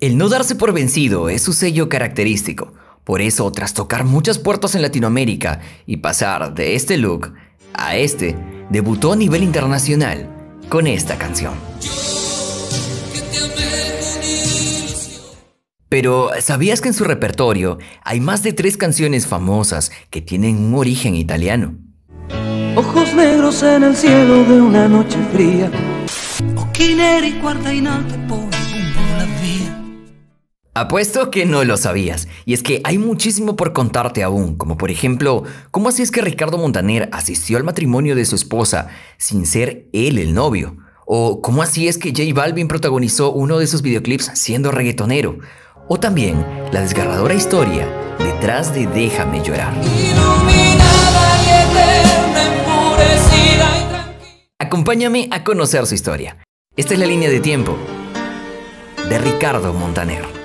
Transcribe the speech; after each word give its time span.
El 0.00 0.16
no 0.16 0.28
darse 0.28 0.54
por 0.54 0.72
vencido 0.72 1.28
es 1.28 1.42
su 1.42 1.52
sello 1.52 1.88
característico. 1.88 2.72
Por 3.02 3.20
eso, 3.20 3.50
tras 3.50 3.74
tocar 3.74 4.04
muchas 4.04 4.38
puertas 4.38 4.76
en 4.76 4.82
Latinoamérica 4.82 5.60
y 5.86 5.96
pasar 5.96 6.54
de 6.54 6.76
este 6.76 6.96
look 6.96 7.34
a 7.74 7.96
este, 7.96 8.36
debutó 8.70 9.14
a 9.14 9.16
nivel 9.16 9.42
internacional 9.42 10.30
con 10.68 10.86
esta 10.86 11.18
canción. 11.18 11.54
Pero, 15.88 16.30
¿sabías 16.42 16.80
que 16.80 16.88
en 16.88 16.94
su 16.94 17.02
repertorio 17.02 17.78
hay 18.04 18.20
más 18.20 18.44
de 18.44 18.52
tres 18.52 18.76
canciones 18.76 19.26
famosas 19.26 19.90
que 20.10 20.20
tienen 20.20 20.58
un 20.58 20.74
origen 20.76 21.16
italiano? 21.16 21.74
Ojos 22.76 23.14
negros 23.14 23.64
en 23.64 23.82
el 23.82 23.96
cielo 23.96 24.44
de 24.44 24.60
una 24.60 24.86
noche 24.86 25.18
fría. 25.32 25.72
Apuesto 30.78 31.32
que 31.32 31.44
no 31.44 31.64
lo 31.64 31.76
sabías, 31.76 32.28
y 32.44 32.54
es 32.54 32.62
que 32.62 32.80
hay 32.84 32.98
muchísimo 32.98 33.56
por 33.56 33.72
contarte 33.72 34.22
aún, 34.22 34.54
como 34.54 34.76
por 34.76 34.92
ejemplo, 34.92 35.42
¿cómo 35.72 35.88
así 35.88 36.02
es 36.02 36.12
que 36.12 36.20
Ricardo 36.20 36.56
Montaner 36.56 37.08
asistió 37.10 37.56
al 37.56 37.64
matrimonio 37.64 38.14
de 38.14 38.24
su 38.24 38.36
esposa 38.36 38.86
sin 39.16 39.44
ser 39.44 39.88
él 39.92 40.18
el 40.18 40.34
novio? 40.34 40.76
¿O 41.04 41.42
cómo 41.42 41.62
así 41.62 41.88
es 41.88 41.98
que 41.98 42.10
J 42.10 42.32
Balvin 42.32 42.68
protagonizó 42.68 43.32
uno 43.32 43.58
de 43.58 43.66
sus 43.66 43.82
videoclips 43.82 44.30
siendo 44.34 44.70
reggaetonero? 44.70 45.40
O 45.88 45.98
también 45.98 46.46
la 46.70 46.82
desgarradora 46.82 47.34
historia 47.34 47.88
detrás 48.20 48.72
de 48.72 48.86
Déjame 48.86 49.42
llorar. 49.42 49.74
Acompáñame 54.60 55.28
a 55.32 55.42
conocer 55.42 55.84
su 55.88 55.96
historia. 55.96 56.36
Esta 56.76 56.94
es 56.94 57.00
la 57.00 57.06
línea 57.06 57.30
de 57.30 57.40
tiempo 57.40 57.76
de 59.08 59.18
Ricardo 59.18 59.72
Montaner. 59.74 60.37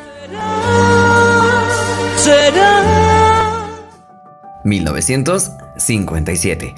1957. 4.64 6.76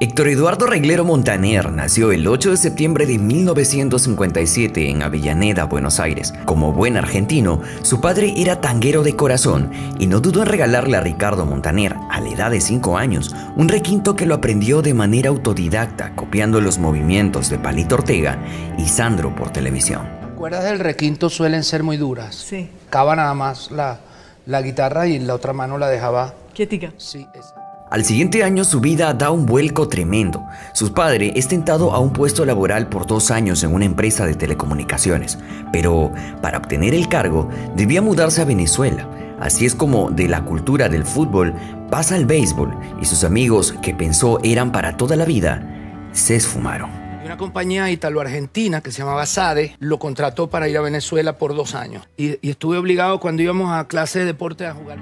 Héctor 0.00 0.28
Eduardo 0.28 0.66
Reglero 0.66 1.04
Montaner 1.04 1.70
nació 1.70 2.10
el 2.10 2.26
8 2.26 2.50
de 2.50 2.56
septiembre 2.56 3.06
de 3.06 3.18
1957 3.18 4.90
en 4.90 5.02
Avellaneda, 5.02 5.64
Buenos 5.64 6.00
Aires. 6.00 6.34
Como 6.44 6.72
buen 6.72 6.96
argentino, 6.96 7.60
su 7.82 8.00
padre 8.00 8.34
era 8.36 8.60
tanguero 8.60 9.04
de 9.04 9.14
corazón 9.14 9.70
y 10.00 10.08
no 10.08 10.18
dudó 10.18 10.42
en 10.42 10.48
regalarle 10.48 10.96
a 10.96 11.02
Ricardo 11.02 11.46
Montaner, 11.46 11.94
a 12.10 12.20
la 12.20 12.30
edad 12.30 12.50
de 12.50 12.60
5 12.60 12.98
años, 12.98 13.32
un 13.56 13.68
requinto 13.68 14.16
que 14.16 14.26
lo 14.26 14.34
aprendió 14.34 14.82
de 14.82 14.92
manera 14.92 15.30
autodidacta, 15.30 16.16
copiando 16.16 16.60
los 16.60 16.78
movimientos 16.78 17.48
de 17.48 17.58
Palito 17.58 17.94
Ortega 17.94 18.42
y 18.76 18.88
Sandro 18.88 19.36
por 19.36 19.50
televisión 19.50 20.21
cuerdas 20.42 20.64
del 20.64 20.80
requinto 20.80 21.30
suelen 21.30 21.62
ser 21.62 21.84
muy 21.84 21.96
duras. 21.96 22.34
Sí. 22.34 22.68
Cava 22.90 23.14
nada 23.14 23.32
más 23.32 23.70
la, 23.70 24.00
la 24.44 24.60
guitarra 24.60 25.06
y 25.06 25.20
la 25.20 25.36
otra 25.36 25.52
mano 25.52 25.78
la 25.78 25.86
dejaba. 25.86 26.34
Quietica. 26.52 26.92
Sí, 26.96 27.28
esa. 27.32 27.54
Al 27.88 28.04
siguiente 28.04 28.42
año 28.42 28.64
su 28.64 28.80
vida 28.80 29.14
da 29.14 29.30
un 29.30 29.46
vuelco 29.46 29.86
tremendo. 29.86 30.44
Su 30.74 30.92
padre 30.94 31.32
es 31.36 31.46
tentado 31.46 31.92
a 31.92 32.00
un 32.00 32.12
puesto 32.12 32.44
laboral 32.44 32.88
por 32.88 33.06
dos 33.06 33.30
años 33.30 33.62
en 33.62 33.72
una 33.72 33.84
empresa 33.84 34.26
de 34.26 34.34
telecomunicaciones, 34.34 35.38
pero 35.72 36.10
para 36.40 36.58
obtener 36.58 36.92
el 36.92 37.08
cargo 37.08 37.48
debía 37.76 38.02
mudarse 38.02 38.42
a 38.42 38.44
Venezuela. 38.44 39.08
Así 39.38 39.64
es 39.64 39.76
como 39.76 40.10
de 40.10 40.26
la 40.26 40.44
cultura 40.44 40.88
del 40.88 41.04
fútbol 41.04 41.54
pasa 41.88 42.16
al 42.16 42.26
béisbol 42.26 42.76
y 43.00 43.04
sus 43.04 43.22
amigos 43.22 43.76
que 43.80 43.94
pensó 43.94 44.40
eran 44.42 44.72
para 44.72 44.96
toda 44.96 45.14
la 45.14 45.24
vida 45.24 45.62
se 46.10 46.34
esfumaron 46.34 47.01
una 47.32 47.38
compañía 47.38 47.90
italo-argentina 47.90 48.82
que 48.82 48.92
se 48.92 48.98
llamaba 48.98 49.24
SADE 49.24 49.74
lo 49.78 49.98
contrató 49.98 50.50
para 50.50 50.68
ir 50.68 50.76
a 50.76 50.82
Venezuela 50.82 51.38
por 51.38 51.54
dos 51.54 51.74
años. 51.74 52.06
Y, 52.18 52.46
estuve 52.46 52.76
obligado 52.76 53.20
cuando 53.20 53.40
íbamos 53.40 53.72
a 53.72 53.88
clase 53.88 54.18
de 54.18 54.26
deporte 54.26 54.66
a 54.66 54.74
jugar. 54.74 54.98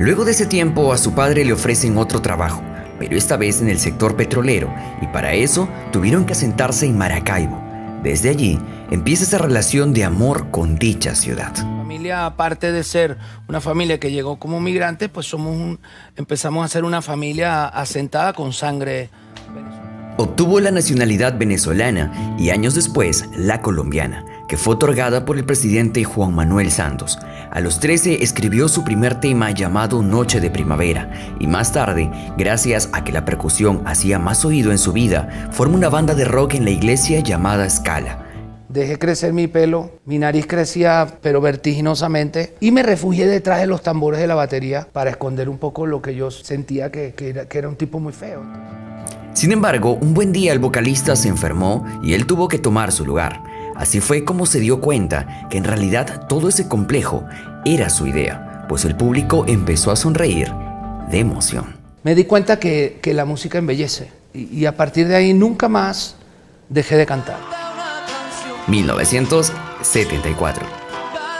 Luego 0.00 0.24
de 0.24 0.32
ese 0.32 0.46
tiempo 0.46 0.92
a 0.92 0.98
su 0.98 1.14
padre 1.14 1.44
le 1.44 1.52
ofrecen 1.52 1.96
otro 1.96 2.20
trabajo, 2.20 2.64
pero 2.98 3.16
esta 3.16 3.36
vez 3.36 3.60
en 3.60 3.68
el 3.68 3.78
sector 3.78 4.16
petrolero, 4.16 4.74
y 5.00 5.06
para 5.06 5.34
eso 5.34 5.68
tuvieron 5.92 6.26
que 6.26 6.32
asentarse 6.32 6.84
en 6.84 6.98
Maracaibo. 6.98 7.62
Desde 8.02 8.30
allí 8.30 8.58
empieza 8.90 9.22
esa 9.22 9.38
relación 9.38 9.92
de 9.92 10.02
amor 10.02 10.50
con 10.50 10.80
dicha 10.80 11.14
ciudad. 11.14 11.54
familia, 11.54 12.26
aparte 12.26 12.72
de 12.72 12.82
ser 12.82 13.18
una 13.48 13.60
familia 13.60 14.00
que 14.00 14.10
llegó 14.10 14.40
como 14.40 14.60
migrante, 14.60 15.08
pues 15.08 15.28
somos 15.28 15.78
empezamos 16.16 16.64
a 16.64 16.68
ser 16.68 16.82
una 16.82 17.02
familia 17.02 17.66
asentada 17.66 18.32
con 18.32 18.52
sangre 18.52 19.10
venezolana. 19.54 19.77
Obtuvo 20.20 20.58
la 20.58 20.72
nacionalidad 20.72 21.38
venezolana 21.38 22.34
y 22.36 22.50
años 22.50 22.74
después 22.74 23.26
la 23.36 23.60
colombiana, 23.60 24.24
que 24.48 24.56
fue 24.56 24.74
otorgada 24.74 25.24
por 25.24 25.36
el 25.36 25.44
presidente 25.44 26.02
Juan 26.02 26.34
Manuel 26.34 26.72
Santos. 26.72 27.20
A 27.52 27.60
los 27.60 27.78
13 27.78 28.24
escribió 28.24 28.66
su 28.66 28.82
primer 28.82 29.20
tema 29.20 29.52
llamado 29.52 30.02
Noche 30.02 30.40
de 30.40 30.50
Primavera 30.50 31.36
y 31.38 31.46
más 31.46 31.72
tarde, 31.72 32.10
gracias 32.36 32.88
a 32.92 33.04
que 33.04 33.12
la 33.12 33.24
percusión 33.24 33.82
hacía 33.86 34.18
más 34.18 34.44
oído 34.44 34.72
en 34.72 34.78
su 34.78 34.92
vida, 34.92 35.50
formó 35.52 35.76
una 35.76 35.88
banda 35.88 36.16
de 36.16 36.24
rock 36.24 36.54
en 36.54 36.64
la 36.64 36.72
iglesia 36.72 37.20
llamada 37.20 37.70
Scala. 37.70 38.26
Dejé 38.68 38.98
crecer 38.98 39.32
mi 39.32 39.46
pelo, 39.46 40.00
mi 40.04 40.18
nariz 40.18 40.48
crecía 40.48 41.06
pero 41.22 41.40
vertiginosamente 41.40 42.56
y 42.58 42.72
me 42.72 42.82
refugié 42.82 43.28
detrás 43.28 43.60
de 43.60 43.68
los 43.68 43.82
tambores 43.82 44.18
de 44.18 44.26
la 44.26 44.34
batería 44.34 44.88
para 44.92 45.10
esconder 45.10 45.48
un 45.48 45.58
poco 45.58 45.86
lo 45.86 46.02
que 46.02 46.16
yo 46.16 46.32
sentía 46.32 46.90
que 46.90 47.14
era 47.52 47.68
un 47.68 47.76
tipo 47.76 48.00
muy 48.00 48.12
feo. 48.12 48.42
Sin 49.38 49.52
embargo, 49.52 49.96
un 50.00 50.14
buen 50.14 50.32
día 50.32 50.52
el 50.52 50.58
vocalista 50.58 51.14
se 51.14 51.28
enfermó 51.28 51.86
y 52.02 52.14
él 52.14 52.26
tuvo 52.26 52.48
que 52.48 52.58
tomar 52.58 52.90
su 52.90 53.06
lugar. 53.06 53.44
Así 53.76 54.00
fue 54.00 54.24
como 54.24 54.46
se 54.46 54.58
dio 54.58 54.80
cuenta 54.80 55.46
que 55.48 55.58
en 55.58 55.62
realidad 55.62 56.26
todo 56.26 56.48
ese 56.48 56.66
complejo 56.66 57.24
era 57.64 57.88
su 57.88 58.08
idea, 58.08 58.66
pues 58.68 58.84
el 58.84 58.96
público 58.96 59.44
empezó 59.46 59.92
a 59.92 59.96
sonreír 59.96 60.52
de 61.08 61.20
emoción. 61.20 61.76
Me 62.02 62.16
di 62.16 62.24
cuenta 62.24 62.58
que, 62.58 62.98
la 63.04 63.24
música 63.24 63.58
embellece 63.58 64.10
y, 64.34 64.58
y 64.58 64.66
a 64.66 64.76
partir 64.76 65.06
de 65.06 65.14
ahí 65.14 65.32
nunca 65.32 65.68
más 65.68 66.16
dejé 66.68 66.96
de 66.96 67.06
cantar. 67.06 67.38
1974 68.66 70.87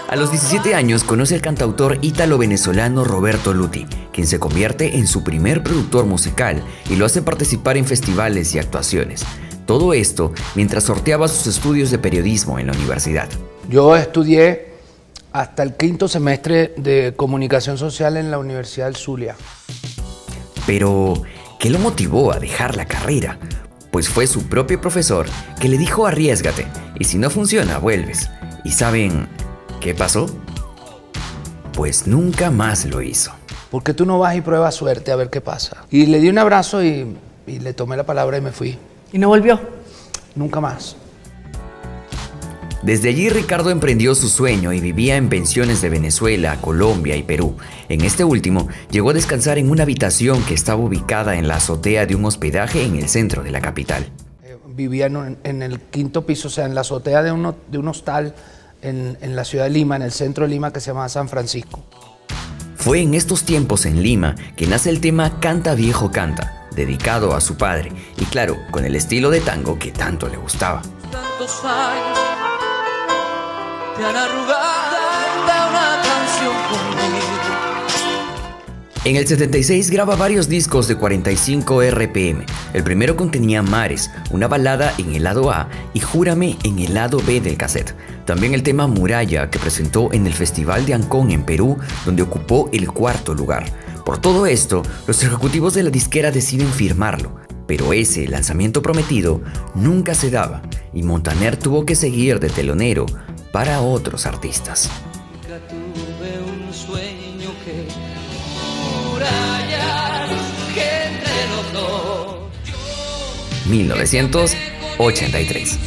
a 0.08 0.16
los 0.16 0.30
17 0.30 0.74
años 0.74 1.04
conoce 1.04 1.34
al 1.34 1.42
cantautor 1.42 1.98
ítalo-venezolano 2.00 3.04
Roberto 3.04 3.52
Luti, 3.52 3.86
quien 4.10 4.26
se 4.26 4.38
convierte 4.38 4.96
en 4.96 5.06
su 5.06 5.22
primer 5.22 5.62
productor 5.62 6.06
musical 6.06 6.62
y 6.88 6.96
lo 6.96 7.04
hace 7.04 7.20
participar 7.20 7.76
en 7.76 7.84
festivales 7.84 8.54
y 8.54 8.58
actuaciones. 8.58 9.24
Todo 9.66 9.92
esto 9.92 10.32
mientras 10.54 10.84
sorteaba 10.84 11.28
sus 11.28 11.46
estudios 11.46 11.90
de 11.90 11.98
periodismo 11.98 12.58
en 12.58 12.68
la 12.68 12.72
universidad. 12.72 13.28
Yo 13.68 13.96
estudié 13.96 14.68
hasta 15.30 15.62
el 15.62 15.74
quinto 15.74 16.08
semestre 16.08 16.72
de 16.78 17.12
comunicación 17.14 17.76
social 17.76 18.16
en 18.16 18.30
la 18.30 18.38
Universidad 18.38 18.86
del 18.86 18.96
Zulia. 18.96 19.36
Pero, 20.66 21.22
¿qué 21.58 21.68
lo 21.68 21.78
motivó 21.78 22.32
a 22.32 22.40
dejar 22.40 22.76
la 22.76 22.86
carrera? 22.86 23.38
Pues 23.90 24.08
fue 24.08 24.26
su 24.26 24.48
propio 24.48 24.80
profesor 24.80 25.26
que 25.60 25.68
le 25.68 25.76
dijo 25.76 26.06
arriesgate 26.06 26.66
y 26.98 27.04
si 27.04 27.18
no 27.18 27.28
funciona 27.28 27.78
vuelves. 27.78 28.30
Y 28.64 28.72
saben, 28.72 29.28
¿Qué 29.80 29.94
pasó? 29.94 30.26
Pues 31.72 32.08
nunca 32.08 32.50
más 32.50 32.84
lo 32.84 33.00
hizo. 33.00 33.30
Porque 33.70 33.94
tú 33.94 34.06
no 34.06 34.18
vas 34.18 34.34
y 34.34 34.40
pruebas 34.40 34.74
suerte 34.74 35.12
a 35.12 35.16
ver 35.16 35.30
qué 35.30 35.40
pasa? 35.40 35.84
Y 35.88 36.06
le 36.06 36.18
di 36.18 36.28
un 36.28 36.38
abrazo 36.38 36.82
y, 36.82 37.16
le 37.46 37.72
tomé 37.74 37.96
la 37.96 38.04
palabra 38.04 38.38
y 38.38 38.40
me 38.40 38.50
fui. 38.50 38.76
¿Y 39.12 39.18
no 39.18 39.28
volvió? 39.28 39.60
Nunca 40.34 40.60
más. 40.60 40.96
Desde 42.82 43.08
allí 43.08 43.28
Ricardo 43.28 43.70
emprendió 43.70 44.14
su 44.16 44.28
sueño 44.28 44.72
y 44.72 44.80
vivía 44.80 45.16
en 45.16 45.28
pensiones 45.28 45.80
de 45.80 45.90
Venezuela, 45.90 46.60
Colombia 46.60 47.16
y 47.16 47.22
Perú. 47.22 47.56
En 47.88 48.00
este 48.00 48.24
último, 48.24 48.68
llegó 48.90 49.10
a 49.10 49.14
descansar 49.14 49.58
en 49.58 49.70
una 49.70 49.84
habitación 49.84 50.42
que 50.42 50.54
estaba 50.54 50.82
ubicada 50.82 51.36
en 51.36 51.46
la 51.46 51.56
azotea 51.56 52.04
de 52.06 52.16
un 52.16 52.24
hospedaje 52.24 52.84
en 52.84 52.96
el 52.96 53.08
centro 53.08 53.44
de 53.44 53.52
la 53.52 53.60
capital. 53.60 54.10
Eh, 54.42 54.56
vivía 54.66 55.06
en, 55.06 55.62
el 55.62 55.80
quinto 55.80 56.26
piso, 56.26 56.48
o 56.48 56.50
sea, 56.50 56.66
en 56.66 56.74
la 56.74 56.80
azotea 56.80 57.22
de, 57.22 57.30
uno, 57.30 57.54
de 57.70 57.78
un 57.78 57.88
hostal 57.88 58.34
en, 58.82 59.36
la 59.36 59.44
ciudad 59.44 59.64
de 59.64 59.70
Lima, 59.70 59.96
en 59.96 60.02
el 60.02 60.12
centro 60.12 60.44
de 60.44 60.50
Lima, 60.50 60.72
que 60.72 60.80
se 60.80 60.88
llama 60.88 61.08
San 61.08 61.28
Francisco. 61.28 61.82
Fue 62.76 63.00
en 63.02 63.14
estos 63.14 63.44
tiempos 63.44 63.86
en 63.86 64.02
Lima 64.02 64.34
que 64.56 64.66
nace 64.66 64.90
el 64.90 65.00
tema 65.00 65.40
Canta 65.40 65.74
Viejo 65.74 66.10
Canta, 66.10 66.68
dedicado 66.74 67.34
a 67.34 67.40
su 67.40 67.56
padre, 67.56 67.92
y 68.16 68.24
claro, 68.26 68.56
con 68.70 68.84
el 68.84 68.94
estilo 68.94 69.30
de 69.30 69.40
tango 69.40 69.78
que 69.78 69.90
tanto 69.90 70.28
le 70.28 70.36
gustaba. 70.36 70.82
En 79.08 79.16
el 79.16 79.26
76 79.26 79.90
graba 79.90 80.16
varios 80.16 80.50
discos 80.50 80.86
de 80.86 80.94
45 80.94 81.80
RPM. 81.80 82.44
El 82.74 82.84
primero 82.84 83.16
contenía 83.16 83.62
Mares, 83.62 84.10
una 84.30 84.48
balada 84.48 84.92
en 84.98 85.14
el 85.14 85.24
lado 85.24 85.50
A 85.50 85.70
y 85.94 86.00
Júrame 86.00 86.58
en 86.62 86.78
el 86.78 86.92
lado 86.92 87.18
B 87.26 87.40
del 87.40 87.56
cassette. 87.56 87.94
También 88.26 88.52
el 88.52 88.62
tema 88.62 88.86
Muralla 88.86 89.48
que 89.48 89.58
presentó 89.58 90.12
en 90.12 90.26
el 90.26 90.34
Festival 90.34 90.84
de 90.84 90.92
Ancón 90.92 91.30
en 91.30 91.42
Perú, 91.44 91.78
donde 92.04 92.20
ocupó 92.20 92.68
el 92.70 92.86
cuarto 92.90 93.32
lugar. 93.32 93.64
Por 94.04 94.18
todo 94.18 94.44
esto, 94.44 94.82
los 95.06 95.24
ejecutivos 95.24 95.72
de 95.72 95.84
la 95.84 95.90
disquera 95.90 96.30
deciden 96.30 96.68
firmarlo, 96.68 97.34
pero 97.66 97.94
ese 97.94 98.28
lanzamiento 98.28 98.82
prometido 98.82 99.40
nunca 99.74 100.14
se 100.14 100.30
daba 100.30 100.60
y 100.92 101.02
Montaner 101.02 101.56
tuvo 101.56 101.86
que 101.86 101.94
seguir 101.94 102.40
de 102.40 102.50
telonero 102.50 103.06
para 103.52 103.80
otros 103.80 104.26
artistas. 104.26 104.90
1983. 113.68 115.78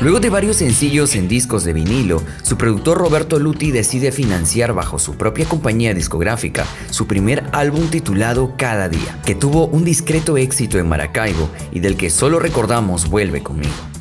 Luego 0.00 0.20
de 0.20 0.28
varios 0.28 0.56
sencillos 0.56 1.14
en 1.14 1.26
discos 1.26 1.64
de 1.64 1.72
vinilo, 1.72 2.22
su 2.42 2.58
productor 2.58 2.98
Roberto 2.98 3.38
Luti 3.38 3.70
decide 3.70 4.12
financiar 4.12 4.74
bajo 4.74 4.98
su 4.98 5.14
propia 5.14 5.46
compañía 5.46 5.94
discográfica 5.94 6.66
su 6.90 7.06
primer 7.06 7.44
álbum 7.52 7.88
titulado 7.88 8.52
Cada 8.58 8.90
Día, 8.90 9.18
que 9.24 9.34
tuvo 9.34 9.66
un 9.66 9.84
discreto 9.84 10.36
éxito 10.36 10.78
en 10.78 10.88
Maracaibo 10.88 11.48
y 11.72 11.80
del 11.80 11.96
que 11.96 12.10
solo 12.10 12.38
recordamos 12.38 13.08
Vuelve 13.08 13.42
conmigo. 13.42 13.95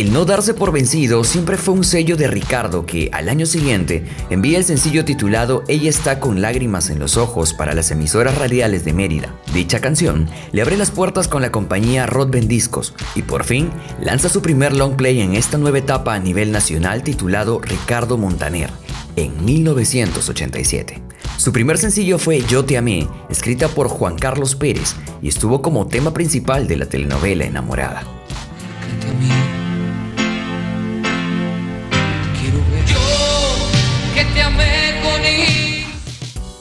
El 0.00 0.14
no 0.14 0.24
darse 0.24 0.54
por 0.54 0.72
vencido 0.72 1.24
siempre 1.24 1.58
fue 1.58 1.74
un 1.74 1.84
sello 1.84 2.16
de 2.16 2.26
Ricardo 2.26 2.86
que 2.86 3.10
al 3.12 3.28
año 3.28 3.44
siguiente 3.44 4.02
envía 4.30 4.56
el 4.56 4.64
sencillo 4.64 5.04
titulado 5.04 5.62
Ella 5.68 5.90
está 5.90 6.20
con 6.20 6.40
lágrimas 6.40 6.88
en 6.88 6.98
los 6.98 7.18
ojos 7.18 7.52
para 7.52 7.74
las 7.74 7.90
emisoras 7.90 8.38
radiales 8.38 8.86
de 8.86 8.94
Mérida. 8.94 9.34
Dicha 9.52 9.80
canción 9.80 10.26
le 10.52 10.62
abre 10.62 10.78
las 10.78 10.90
puertas 10.90 11.28
con 11.28 11.42
la 11.42 11.52
compañía 11.52 12.06
Rodben 12.06 12.48
Discos 12.48 12.94
y 13.14 13.20
por 13.20 13.44
fin 13.44 13.68
lanza 14.00 14.30
su 14.30 14.40
primer 14.40 14.74
long 14.74 14.96
play 14.96 15.20
en 15.20 15.34
esta 15.34 15.58
nueva 15.58 15.80
etapa 15.80 16.14
a 16.14 16.18
nivel 16.18 16.50
nacional 16.50 17.02
titulado 17.02 17.60
Ricardo 17.60 18.16
Montaner 18.16 18.70
en 19.16 19.44
1987. 19.44 20.98
Su 21.36 21.52
primer 21.52 21.76
sencillo 21.76 22.18
fue 22.18 22.40
Yo 22.48 22.64
te 22.64 22.78
amé, 22.78 23.06
escrita 23.28 23.68
por 23.68 23.88
Juan 23.88 24.16
Carlos 24.16 24.56
Pérez 24.56 24.94
y 25.20 25.28
estuvo 25.28 25.60
como 25.60 25.88
tema 25.88 26.14
principal 26.14 26.66
de 26.68 26.78
la 26.78 26.86
telenovela 26.86 27.44
Enamorada. 27.44 28.02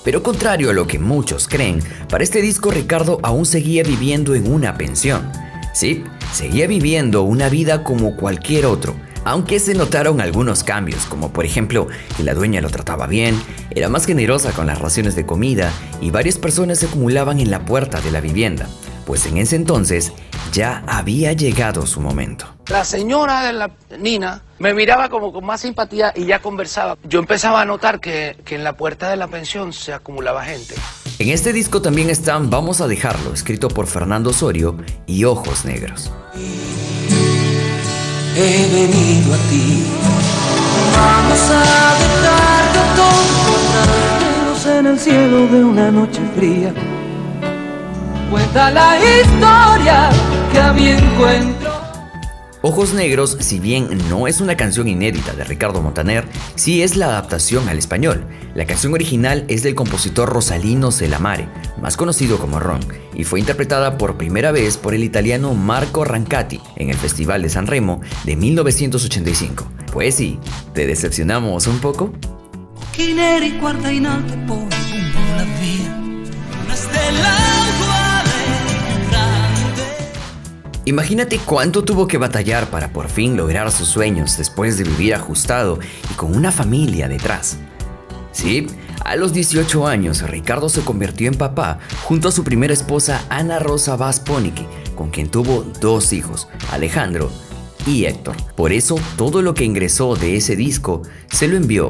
Pero 0.04 0.24
contrario 0.24 0.70
a 0.70 0.74
lo 0.74 0.88
que 0.88 1.00
muchos 1.00 1.48
creen, 1.48 1.82
para 2.10 2.24
este 2.24 2.42
disco 2.42 2.72
Ricardo 2.72 3.20
aún 3.24 3.46
seguía 3.46 3.84
viviendo 3.84 4.36
en 4.36 4.52
una 4.52 4.78
pensión. 4.78 5.32
Sí, 5.74 6.04
seguía 6.34 6.68
viviendo 6.68 7.24
una 7.24 7.50
vida 7.50 7.84
como 7.84 8.16
cualquier 8.16 8.66
otro, 8.66 8.96
aunque 9.26 9.60
se 9.60 9.74
notaron 9.74 10.22
algunos 10.22 10.64
cambios, 10.64 11.06
como 11.06 11.32
por 11.32 11.46
ejemplo 11.46 11.88
que 12.18 12.24
la 12.24 12.34
dueña 12.34 12.62
lo 12.62 12.70
trataba 12.70 13.08
bien, 13.08 13.40
era 13.72 13.90
más 13.90 14.06
generosa 14.06 14.52
con 14.52 14.68
las 14.68 14.80
raciones 14.80 15.16
de 15.16 15.26
comida 15.26 15.72
y 16.02 16.12
varias 16.12 16.38
personas 16.38 16.80
se 16.80 16.88
acumulaban 16.88 17.40
en 17.40 17.52
la 17.52 17.66
puerta 17.66 18.02
de 18.02 18.12
la 18.12 18.22
vivienda, 18.22 18.68
pues 19.10 19.26
en 19.26 19.40
ese 19.40 19.56
entonces 19.56 20.14
ya 20.54 20.84
había 20.86 21.34
llegado 21.34 21.88
su 21.88 22.00
momento. 22.00 22.46
La 22.68 22.86
señora 22.86 23.42
de 23.42 23.54
la 23.54 23.72
Nina 23.98 24.44
me 24.60 24.76
miraba 24.76 25.10
como 25.10 25.34
con 25.34 25.44
más 25.44 25.62
simpatía 25.62 26.14
y 26.16 26.26
ya 26.26 26.44
conversaba. 26.44 26.96
Yo 27.06 27.18
empezaba 27.18 27.60
a 27.60 27.66
notar 27.66 28.00
que, 28.00 28.38
que 28.46 28.54
en 28.54 28.64
la 28.64 28.74
puerta 28.74 29.10
de 29.10 29.18
la 29.18 29.28
pensión 29.28 29.74
se 29.74 29.94
acumulaba 29.94 30.46
gente. 30.46 30.76
En 31.18 31.30
este 31.30 31.54
disco 31.54 31.82
también 31.82 32.12
están 32.12 32.52
Vamos 32.52 32.82
a 32.82 32.88
dejarlo, 32.88 33.34
escrito 33.34 33.68
por 33.70 33.88
Fernando 33.88 34.30
Osorio, 34.30 34.78
y 35.08 35.24
Ojos 35.24 35.66
Negros. 35.66 36.12
He 38.36 38.70
venido 38.72 39.34
a 39.34 39.38
ti. 39.50 39.86
Vamos 40.96 41.40
a 41.50 41.96
dejarlo 41.98 42.82
todo 44.62 44.80
en 44.80 44.86
el 44.86 45.00
cielo 45.00 45.48
de 45.48 45.64
una 45.64 45.90
noche 45.90 46.22
fría. 46.36 46.99
Cuenta 48.30 48.70
la 48.70 48.98
historia 49.00 50.10
que 50.52 50.60
a 50.60 50.72
mi 50.72 50.90
encuentro. 50.90 51.90
Ojos 52.62 52.94
Negros, 52.94 53.38
si 53.40 53.60
bien 53.60 53.88
no 54.10 54.28
es 54.28 54.42
una 54.42 54.56
canción 54.58 54.88
inédita 54.88 55.34
de 55.34 55.46
Ricardo 55.46 55.82
Montaner, 55.82 56.26
sí 56.56 56.84
es 56.84 56.96
la 56.98 57.08
adaptación 57.08 57.70
al 57.70 57.78
español. 57.78 58.28
La 58.54 58.66
canción 58.66 58.94
original 58.94 59.46
es 59.48 59.64
del 59.64 59.76
compositor 59.76 60.30
Rosalino 60.30 60.92
Celamare, 60.92 61.48
más 61.82 61.96
conocido 61.96 62.38
como 62.38 62.60
Ron, 62.60 62.82
y 63.16 63.24
fue 63.24 63.40
interpretada 63.40 63.98
por 63.98 64.18
primera 64.18 64.52
vez 64.52 64.78
por 64.78 64.94
el 64.94 65.04
italiano 65.04 65.56
Marco 65.56 66.04
Rancati 66.04 66.60
en 66.76 66.90
el 66.90 66.98
Festival 66.98 67.42
de 67.42 67.50
San 67.50 67.66
Remo 67.66 68.02
de 68.26 68.36
1985. 68.36 69.66
Pues 69.92 70.16
sí, 70.16 70.38
¿te 70.74 70.86
decepcionamos 70.86 71.66
un 71.66 71.80
poco? 71.80 72.12
Imagínate 80.86 81.40
cuánto 81.40 81.84
tuvo 81.84 82.08
que 82.08 82.18
batallar 82.18 82.70
para 82.70 82.92
por 82.94 83.10
fin 83.10 83.36
lograr 83.36 83.72
sus 83.72 83.90
sueños 83.90 84.38
después 84.38 84.78
de 84.78 84.86
vivir 84.86 85.14
ajustado 85.14 85.80
y 86.10 86.14
con 86.16 86.36
una 86.36 86.52
familia 86.52 87.08
detrás. 87.08 87.58
Sí, 88.32 88.68
a 89.04 89.16
los 89.16 89.34
18 89.34 89.88
años 89.88 90.22
Ricardo 90.22 90.70
se 90.70 90.82
convirtió 90.82 91.28
en 91.28 91.38
papá 91.38 91.80
junto 92.04 92.30
a 92.30 92.32
su 92.32 92.44
primera 92.44 92.74
esposa 92.74 93.24
Ana 93.30 93.60
Rosa 93.60 93.96
Vaz 93.96 94.24
con 94.96 95.10
quien 95.10 95.30
tuvo 95.30 95.64
dos 95.82 96.14
hijos, 96.14 96.48
Alejandro 96.72 97.32
y 97.86 98.06
Héctor. 98.06 98.36
Por 98.56 98.72
eso 98.72 99.00
todo 99.18 99.42
lo 99.42 99.54
que 99.54 99.66
ingresó 99.66 100.16
de 100.16 100.38
ese 100.38 100.56
disco 100.56 101.02
se 101.30 101.48
lo 101.48 101.58
envió 101.58 101.90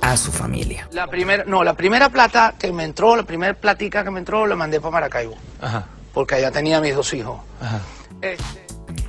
a 0.00 0.16
su 0.16 0.32
familia. 0.32 0.88
La 0.92 1.06
primera, 1.06 1.44
no, 1.44 1.62
la 1.64 1.74
primera 1.74 2.08
plata 2.08 2.54
que 2.58 2.72
me 2.72 2.84
entró, 2.84 3.16
la 3.16 3.22
primera 3.22 3.54
platica 3.54 4.04
que 4.04 4.10
me 4.10 4.18
entró, 4.18 4.46
la 4.46 4.56
mandé 4.56 4.80
para 4.80 4.92
Maracaibo. 4.92 5.36
Ajá. 5.60 5.86
Porque 6.12 6.36
allá 6.36 6.50
tenía 6.50 6.80
mis 6.80 6.94
dos 6.94 7.12
hijos. 7.14 7.40
Ajá. 7.60 7.80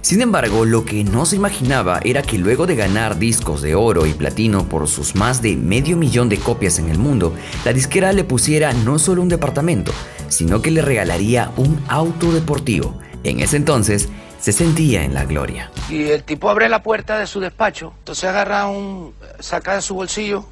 Sin 0.02 0.22
embargo, 0.22 0.66
lo 0.66 0.86
que 0.86 1.04
no 1.04 1.26
se 1.26 1.36
imaginaba 1.36 2.00
era 2.04 2.22
que 2.22 2.38
luego 2.38 2.66
de 2.68 2.76
ganar 2.76 3.18
discos 3.20 3.62
de 3.62 3.76
oro 3.76 4.06
y 4.06 4.14
platino 4.14 4.68
por 4.68 4.88
sus 4.88 5.16
más 5.16 5.42
de 5.42 5.56
medio 5.56 5.96
millón 5.96 6.30
de 6.30 6.38
copias 6.38 6.78
en 6.80 6.90
el 6.90 6.98
mundo, 6.98 7.34
la 7.64 7.74
disquera 7.74 8.12
le 8.12 8.24
pusiera 8.24 8.74
no 8.74 9.00
solo 9.00 9.22
un 9.22 9.30
departamento, 9.30 9.92
sino 10.28 10.62
que 10.62 10.72
le 10.72 10.82
regalaría 10.82 11.52
un 11.58 11.82
auto 11.88 12.32
deportivo. 12.32 13.00
En 13.24 13.40
ese 13.40 13.58
entonces, 13.58 14.10
se 14.40 14.52
sentía 14.52 15.06
en 15.06 15.14
la 15.14 15.24
gloria. 15.24 15.72
Y 15.90 16.04
el 16.10 16.24
tipo 16.24 16.50
abre 16.50 16.68
la 16.68 16.84
puerta 16.84 17.18
de 17.18 17.26
su 17.26 17.40
despacho, 17.40 17.94
entonces 18.00 18.26
agarra 18.26 18.68
un, 18.68 19.14
saca 19.40 19.76
de 19.76 19.82
su 19.82 19.96
bolsillo 19.96 20.46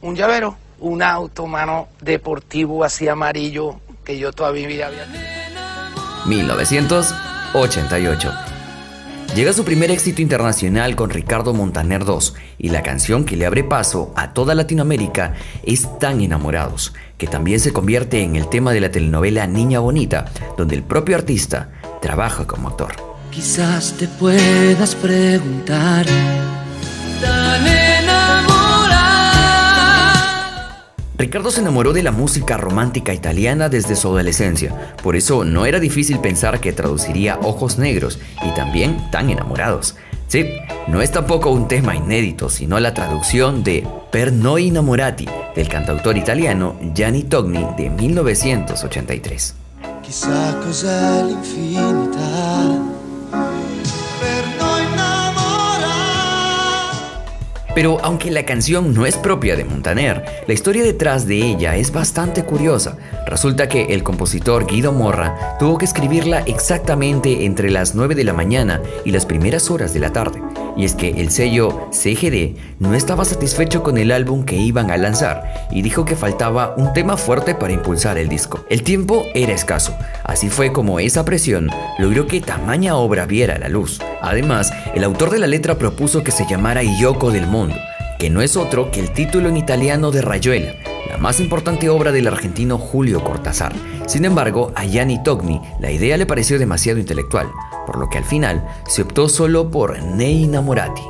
un 0.00 0.14
llavero, 0.14 0.56
un 0.78 1.02
auto, 1.02 1.46
mano, 1.46 1.88
deportivo 2.00 2.84
así 2.84 3.08
amarillo 3.08 3.80
que 4.04 4.18
yo 4.18 4.32
todavía 4.32 4.66
había. 4.86 5.35
1900 6.26 7.14
88. 7.54 8.32
Llega 9.34 9.52
su 9.52 9.64
primer 9.64 9.90
éxito 9.90 10.22
internacional 10.22 10.96
con 10.96 11.10
Ricardo 11.10 11.52
Montaner 11.52 12.04
2 12.04 12.34
y 12.58 12.68
la 12.70 12.82
canción 12.82 13.24
que 13.24 13.36
le 13.36 13.44
abre 13.44 13.64
paso 13.64 14.12
a 14.16 14.32
toda 14.32 14.54
Latinoamérica 14.54 15.34
es 15.62 15.98
Tan 15.98 16.20
enamorados, 16.20 16.94
que 17.18 17.26
también 17.26 17.60
se 17.60 17.72
convierte 17.72 18.22
en 18.22 18.36
el 18.36 18.48
tema 18.48 18.72
de 18.72 18.80
la 18.80 18.90
telenovela 18.90 19.46
Niña 19.46 19.80
Bonita, 19.80 20.26
donde 20.56 20.76
el 20.76 20.82
propio 20.82 21.16
artista 21.16 21.70
trabaja 22.00 22.46
como 22.46 22.68
actor. 22.68 22.94
Quizás 23.30 23.94
te 23.98 24.08
puedas 24.08 24.94
preguntar 24.94 26.06
Ricardo 31.18 31.50
se 31.50 31.60
enamoró 31.62 31.94
de 31.94 32.02
la 32.02 32.12
música 32.12 32.58
romántica 32.58 33.14
italiana 33.14 33.70
desde 33.70 33.96
su 33.96 34.08
adolescencia, 34.08 34.94
por 35.02 35.16
eso 35.16 35.44
no 35.44 35.64
era 35.64 35.80
difícil 35.80 36.18
pensar 36.18 36.60
que 36.60 36.74
traduciría 36.74 37.38
Ojos 37.42 37.78
Negros 37.78 38.18
y 38.44 38.54
también 38.54 39.10
Tan 39.10 39.30
Enamorados. 39.30 39.96
Sí, 40.28 40.44
no 40.88 41.00
es 41.00 41.12
tampoco 41.12 41.50
un 41.50 41.68
tema 41.68 41.94
inédito, 41.94 42.50
sino 42.50 42.78
la 42.80 42.92
traducción 42.92 43.62
de 43.64 43.86
Per 44.10 44.32
noi 44.32 44.66
innamorati 44.66 45.26
del 45.54 45.68
cantautor 45.68 46.16
italiano 46.18 46.76
Gianni 46.92 47.22
Togni 47.22 47.64
de 47.78 47.88
1983. 47.90 49.54
Pero 57.76 57.98
aunque 58.02 58.30
la 58.30 58.46
canción 58.46 58.94
no 58.94 59.04
es 59.04 59.18
propia 59.18 59.54
de 59.54 59.66
Montaner, 59.66 60.24
la 60.46 60.54
historia 60.54 60.82
detrás 60.82 61.26
de 61.26 61.36
ella 61.36 61.76
es 61.76 61.92
bastante 61.92 62.42
curiosa. 62.42 62.96
Resulta 63.26 63.68
que 63.68 63.92
el 63.92 64.02
compositor 64.02 64.66
Guido 64.66 64.92
Morra 64.92 65.58
tuvo 65.58 65.76
que 65.76 65.84
escribirla 65.84 66.40
exactamente 66.46 67.44
entre 67.44 67.70
las 67.70 67.94
9 67.94 68.14
de 68.14 68.24
la 68.24 68.32
mañana 68.32 68.80
y 69.04 69.10
las 69.10 69.26
primeras 69.26 69.70
horas 69.70 69.92
de 69.92 70.00
la 70.00 70.10
tarde. 70.10 70.40
Y 70.76 70.84
es 70.84 70.94
que 70.94 71.08
el 71.08 71.30
sello 71.30 71.88
CGD 71.90 72.56
no 72.78 72.94
estaba 72.94 73.24
satisfecho 73.24 73.82
con 73.82 73.96
el 73.96 74.12
álbum 74.12 74.44
que 74.44 74.56
iban 74.56 74.90
a 74.90 74.98
lanzar 74.98 75.68
y 75.70 75.80
dijo 75.82 76.04
que 76.04 76.16
faltaba 76.16 76.74
un 76.76 76.92
tema 76.92 77.16
fuerte 77.16 77.54
para 77.54 77.72
impulsar 77.72 78.18
el 78.18 78.28
disco. 78.28 78.64
El 78.68 78.82
tiempo 78.82 79.24
era 79.34 79.54
escaso, 79.54 79.96
así 80.24 80.50
fue 80.50 80.72
como 80.72 81.00
esa 81.00 81.24
presión 81.24 81.70
logró 81.98 82.26
que 82.26 82.40
tamaña 82.40 82.96
obra 82.96 83.24
viera 83.24 83.58
la 83.58 83.68
luz. 83.68 84.00
Además, 84.20 84.72
el 84.94 85.04
autor 85.04 85.30
de 85.30 85.38
la 85.38 85.46
letra 85.46 85.76
propuso 85.76 86.22
que 86.22 86.30
se 86.30 86.46
llamara 86.46 86.82
Yoko 86.82 87.30
del 87.30 87.46
Mundo, 87.46 87.76
que 88.18 88.28
no 88.28 88.42
es 88.42 88.56
otro 88.56 88.90
que 88.90 89.00
el 89.00 89.12
título 89.12 89.48
en 89.48 89.56
italiano 89.56 90.10
de 90.10 90.20
Rayuela, 90.20 90.74
la 91.08 91.16
más 91.16 91.40
importante 91.40 91.88
obra 91.88 92.12
del 92.12 92.26
argentino 92.26 92.78
Julio 92.78 93.24
Cortázar. 93.24 93.72
Sin 94.06 94.24
embargo, 94.24 94.72
a 94.74 94.84
Gianni 94.84 95.22
Togni 95.22 95.60
la 95.80 95.90
idea 95.90 96.16
le 96.16 96.26
pareció 96.26 96.58
demasiado 96.58 96.98
intelectual, 96.98 97.48
por 97.86 97.98
lo 97.98 98.10
que 98.10 98.18
al 98.18 98.24
final 98.24 98.66
se 98.86 99.02
optó 99.02 99.28
solo 99.28 99.70
por 99.70 100.02
Nei 100.02 100.46
Namorati. 100.46 101.02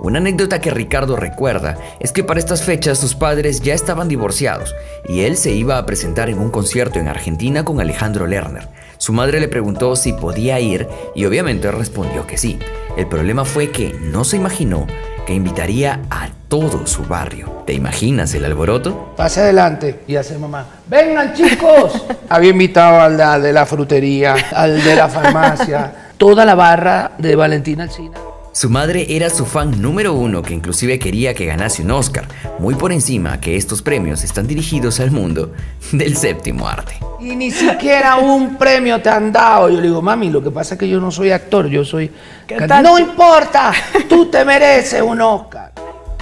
Una 0.00 0.18
anécdota 0.18 0.60
que 0.60 0.70
Ricardo 0.70 1.16
recuerda 1.16 1.76
es 1.98 2.12
que 2.12 2.22
para 2.22 2.38
estas 2.38 2.62
fechas 2.62 2.98
sus 2.98 3.14
padres 3.14 3.60
ya 3.60 3.74
estaban 3.74 4.08
divorciados 4.08 4.74
y 5.08 5.22
él 5.22 5.36
se 5.36 5.52
iba 5.52 5.76
a 5.76 5.86
presentar 5.86 6.28
en 6.30 6.38
un 6.38 6.50
concierto 6.50 7.00
en 7.00 7.08
Argentina 7.08 7.64
con 7.64 7.80
Alejandro 7.80 8.26
Lerner. 8.26 8.68
Su 8.98 9.12
madre 9.12 9.40
le 9.40 9.48
preguntó 9.48 9.96
si 9.96 10.12
podía 10.12 10.60
ir 10.60 10.88
y 11.16 11.24
obviamente 11.24 11.70
respondió 11.72 12.26
que 12.26 12.36
sí. 12.36 12.58
El 12.96 13.06
problema 13.06 13.44
fue 13.44 13.70
que 13.70 13.92
no 13.92 14.24
se 14.24 14.36
imaginó 14.36 14.86
que 15.26 15.34
invitaría 15.34 16.00
a 16.10 16.28
todo 16.48 16.86
su 16.86 17.04
barrio. 17.04 17.62
¿Te 17.66 17.74
imaginas 17.74 18.32
el 18.34 18.44
alboroto? 18.44 19.14
Pase 19.16 19.40
adelante 19.40 20.00
y 20.06 20.16
hace 20.16 20.38
mamá. 20.38 20.66
¡Vengan 20.86 21.34
chicos! 21.34 21.92
Había 22.28 22.50
invitado 22.50 23.00
al 23.00 23.42
de 23.42 23.52
la 23.52 23.66
frutería, 23.66 24.36
al 24.52 24.82
de 24.82 24.96
la 24.96 25.08
farmacia, 25.08 26.07
toda 26.18 26.44
la 26.44 26.54
barra 26.54 27.12
de 27.18 27.36
Valentina 27.36 27.84
Alcina. 27.84 28.18
Su 28.52 28.68
madre 28.68 29.06
era 29.08 29.30
su 29.30 29.46
fan 29.46 29.80
número 29.80 30.14
uno 30.14 30.42
que 30.42 30.52
inclusive 30.52 30.98
quería 30.98 31.32
que 31.32 31.46
ganase 31.46 31.82
un 31.82 31.92
Oscar, 31.92 32.26
muy 32.58 32.74
por 32.74 32.90
encima 32.90 33.40
que 33.40 33.56
estos 33.56 33.82
premios 33.82 34.24
están 34.24 34.48
dirigidos 34.48 34.98
al 34.98 35.12
mundo 35.12 35.52
del 35.92 36.16
séptimo 36.16 36.66
arte. 36.66 36.94
Y 37.20 37.36
ni 37.36 37.52
siquiera 37.52 38.16
un 38.16 38.56
premio 38.56 39.00
te 39.00 39.10
han 39.10 39.30
dado. 39.30 39.68
Yo 39.68 39.76
le 39.76 39.82
digo, 39.82 40.02
mami, 40.02 40.30
lo 40.30 40.42
que 40.42 40.50
pasa 40.50 40.74
es 40.74 40.80
que 40.80 40.88
yo 40.88 41.00
no 41.00 41.12
soy 41.12 41.30
actor, 41.30 41.68
yo 41.68 41.84
soy... 41.84 42.10
No 42.82 42.98
importa, 42.98 43.72
tú 44.08 44.26
te 44.26 44.44
mereces 44.44 45.02
un 45.02 45.20
Oscar. 45.20 45.72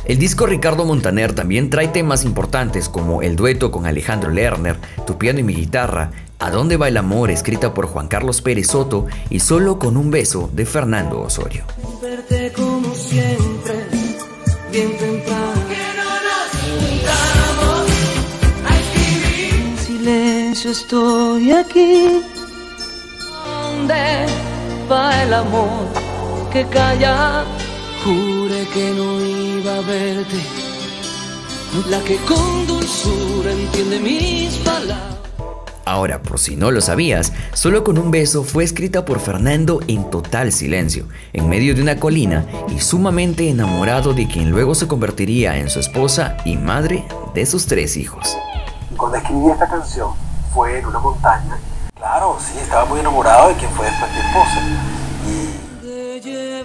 El 0.04 0.18
disco 0.18 0.46
Ricardo 0.46 0.84
Montaner 0.84 1.32
también 1.32 1.70
trae 1.70 1.88
temas 1.88 2.24
importantes 2.24 2.88
como 2.88 3.22
el 3.22 3.34
dueto 3.34 3.72
con 3.72 3.86
Alejandro 3.86 4.30
Lerner, 4.30 4.76
Tu 5.06 5.16
piano 5.18 5.40
y 5.40 5.42
mi 5.42 5.54
guitarra, 5.54 6.10
¿A 6.38 6.50
dónde 6.50 6.76
va 6.76 6.88
el 6.88 6.98
amor? 6.98 7.30
escrita 7.30 7.72
por 7.72 7.86
Juan 7.86 8.08
Carlos 8.08 8.42
Pérez 8.42 8.66
Soto 8.68 9.06
y 9.30 9.40
Solo 9.40 9.78
con 9.78 9.96
un 9.96 10.10
beso 10.10 10.50
de 10.52 10.66
Fernando 10.66 11.22
Osorio. 11.22 11.64
Verte 12.02 12.52
como 12.52 12.94
siempre, 12.94 13.86
bien 14.70 14.98
temprano. 14.98 15.62
Que 15.68 15.76
no 15.96 16.04
nos 16.26 16.50
En 19.48 19.78
silencio 19.78 20.70
estoy 20.72 21.52
aquí. 21.52 22.22
¿Dónde 23.46 24.26
va 24.90 25.22
el 25.22 25.32
amor 25.32 25.88
que 26.52 26.66
calla? 26.66 27.44
Jure 28.04 28.66
que 28.74 28.90
no 28.94 29.20
iba 29.24 29.76
a 29.76 29.80
verte. 29.80 30.36
La 31.88 32.00
que 32.04 32.16
con 32.18 32.66
dulzura 32.66 33.52
entiende 33.52 34.00
mis 34.00 34.54
palabras. 34.58 35.15
Ahora, 35.86 36.20
por 36.20 36.38
si 36.40 36.56
no 36.56 36.72
lo 36.72 36.80
sabías, 36.80 37.32
Solo 37.52 37.84
con 37.84 37.96
un 37.96 38.10
beso 38.10 38.42
fue 38.42 38.64
escrita 38.64 39.04
por 39.04 39.20
Fernando 39.20 39.78
en 39.86 40.10
total 40.10 40.50
silencio, 40.50 41.06
en 41.32 41.48
medio 41.48 41.76
de 41.76 41.82
una 41.82 42.00
colina 42.00 42.44
y 42.68 42.80
sumamente 42.80 43.48
enamorado 43.48 44.12
de 44.12 44.26
quien 44.26 44.50
luego 44.50 44.74
se 44.74 44.88
convertiría 44.88 45.58
en 45.58 45.70
su 45.70 45.78
esposa 45.78 46.38
y 46.44 46.56
madre 46.56 47.04
de 47.34 47.46
sus 47.46 47.66
tres 47.66 47.96
hijos. 47.96 48.36
Cuando 48.96 49.16
escribí 49.16 49.48
esta 49.48 49.68
canción 49.68 50.10
fue 50.52 50.80
en 50.80 50.86
una 50.86 50.98
montaña. 50.98 51.56
Claro, 51.94 52.36
sí, 52.40 52.58
estaba 52.60 52.84
muy 52.86 52.98
enamorado 52.98 53.50
de 53.50 53.54
quien 53.54 53.70
fue 53.70 53.86
después 53.86 54.10
mi 54.12 54.18
esposa. 54.18 54.60
Y... 55.24 55.46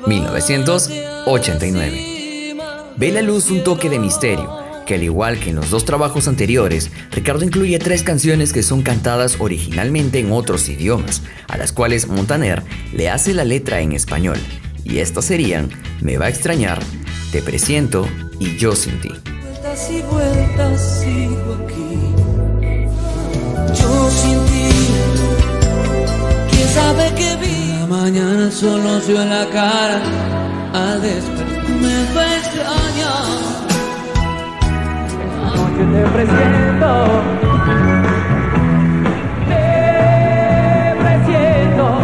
1989. 0.10 2.56
Ve 2.98 3.12
la 3.12 3.22
luz 3.22 3.52
un 3.52 3.64
toque 3.64 3.88
de 3.88 4.00
misterio 4.00 4.71
que 4.92 4.96
al 4.96 5.04
igual 5.04 5.40
que 5.40 5.52
en 5.52 5.56
los 5.56 5.70
dos 5.70 5.86
trabajos 5.86 6.28
anteriores, 6.28 6.92
Ricardo 7.12 7.46
incluye 7.46 7.80
tres 7.80 8.04
canciones 8.04 8.52
que 8.52 8.62
son 8.62 8.82
cantadas 8.82 9.38
originalmente 9.40 10.20
en 10.20 10.34
otros 10.34 10.68
idiomas, 10.68 11.22
a 11.48 11.56
las 11.56 11.72
cuales 11.72 12.10
Montaner 12.10 12.62
le 12.92 13.10
hace 13.10 13.34
la 13.34 13.46
letra 13.46 13.80
en 13.80 13.94
español. 13.94 14.38
Y 14.84 14.98
estas 14.98 15.24
serían 15.24 15.70
Me 16.02 16.18
va 16.18 16.26
a 16.26 16.30
extrañar, 16.30 16.84
Te 17.32 17.42
presiento 17.42 18.06
y 18.38 18.58
Yo 18.58 18.76
sin 18.76 19.00
ti. 19.00 19.14
Vueltas 19.14 19.90
y 19.90 20.02
vueltas 20.02 21.00
sigo 21.00 21.58
aquí. 21.64 21.98
Yo 23.80 24.10
sin 24.10 24.46
ti. 24.48 24.70
¿Quién 26.52 26.68
sabe 26.68 27.14
qué 27.16 27.38
vi? 27.38 27.80
La 27.80 27.88
mañana 27.88 28.52
solo 28.52 29.00
vio 29.08 29.24
la 29.24 29.48
cara 29.52 30.02
al 30.74 31.02
despertar. 31.02 31.70
Me 31.80 32.14
va 32.14 32.22
a 32.24 32.38
extrañar 32.38 33.71
te 35.86 36.04
presiento. 36.10 37.24
Te 39.48 40.96
presiento. 41.00 41.98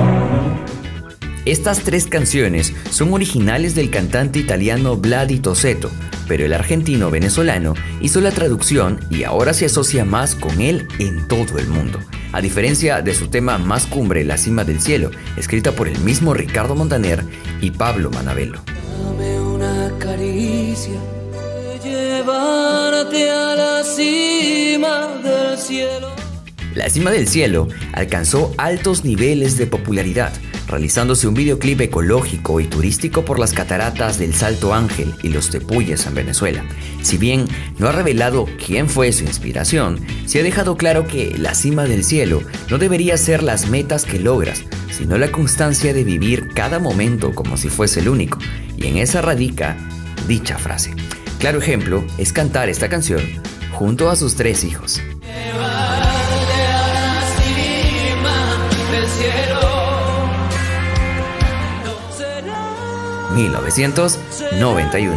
Estas 1.46 1.80
tres 1.80 2.08
canciones 2.08 2.74
son 2.90 3.14
originales 3.14 3.76
del 3.76 3.90
cantante 3.90 4.40
italiano 4.40 4.98
Vladi 4.98 5.40
Toseto, 5.40 5.92
pero 6.28 6.46
el 6.46 6.54
argentino 6.54 7.12
venezolano 7.12 7.76
hizo 8.02 8.20
la 8.20 8.32
traducción 8.32 9.00
y 9.10 9.24
ahora 9.24 9.54
se 9.54 9.66
asocia 9.66 10.06
más 10.06 10.36
con 10.36 10.60
él 10.62 10.88
en 11.00 11.28
todo 11.28 11.58
el 11.58 11.68
mundo. 11.68 12.00
A 12.34 12.42
diferencia 12.42 13.02
de 13.02 13.14
su 13.14 13.28
tema 13.28 13.58
más 13.58 13.86
cumbre, 13.86 14.26
La 14.26 14.38
cima 14.38 14.64
del 14.64 14.82
cielo, 14.82 15.12
escrita 15.38 15.72
por 15.72 15.88
el 15.88 16.00
mismo 16.00 16.34
Ricardo 16.34 16.76
Montaner 16.76 17.24
y 17.62 17.72
Pablo 17.72 18.10
Manabello. 18.12 18.60
Dame 19.06 19.40
una 19.40 19.92
caricia 20.00 21.00
la 23.14 23.84
cima 23.84 25.08
del 25.24 25.58
cielo. 25.58 26.10
La 26.76 26.90
cima 26.90 27.10
del 27.10 27.28
cielo 27.28 27.68
alcanzó 27.94 28.54
altos 28.58 29.04
niveles 29.04 29.58
de 29.58 29.66
popularidad, 29.66 30.32
realizándose 30.68 31.28
un 31.28 31.34
videoclip 31.34 31.82
ecológico 31.82 32.60
y 32.60 32.66
turístico 32.66 33.26
por 33.26 33.40
las 33.40 33.54
cataratas 33.54 34.20
del 34.20 34.34
Salto 34.34 34.74
Ángel 34.74 35.14
y 35.24 35.30
los 35.30 35.50
Tepuyes 35.50 36.06
en 36.06 36.16
Venezuela. 36.16 36.64
Si 37.02 37.18
bien 37.18 37.46
no 37.80 37.88
ha 37.88 37.94
revelado 37.94 38.46
quién 38.64 38.90
fue 38.90 39.12
su 39.12 39.24
inspiración, 39.24 40.06
se 40.26 40.40
ha 40.40 40.44
dejado 40.44 40.78
claro 40.78 41.08
que 41.08 41.36
la 41.38 41.56
cima 41.56 41.86
del 41.86 42.04
cielo 42.04 42.42
no 42.70 42.78
debería 42.78 43.18
ser 43.18 43.42
las 43.42 43.70
metas 43.70 44.06
que 44.06 44.20
logras, 44.20 44.64
sino 44.92 45.18
la 45.18 45.32
constancia 45.32 45.94
de 45.94 46.04
vivir 46.04 46.50
cada 46.54 46.80
momento 46.80 47.34
como 47.34 47.58
si 47.58 47.70
fuese 47.70 48.02
el 48.02 48.10
único, 48.10 48.40
y 48.78 48.88
en 48.88 48.98
esa 48.98 49.22
radica 49.22 49.78
dicha 50.28 50.58
frase. 50.58 50.94
Claro 51.40 51.60
ejemplo 51.60 52.04
es 52.18 52.34
cantar 52.34 52.70
esta 52.70 52.90
canción 52.90 53.22
junto 53.72 54.10
a 54.10 54.16
sus 54.16 54.36
tres 54.36 54.64
hijos. 54.64 55.02
1991. 63.38 65.16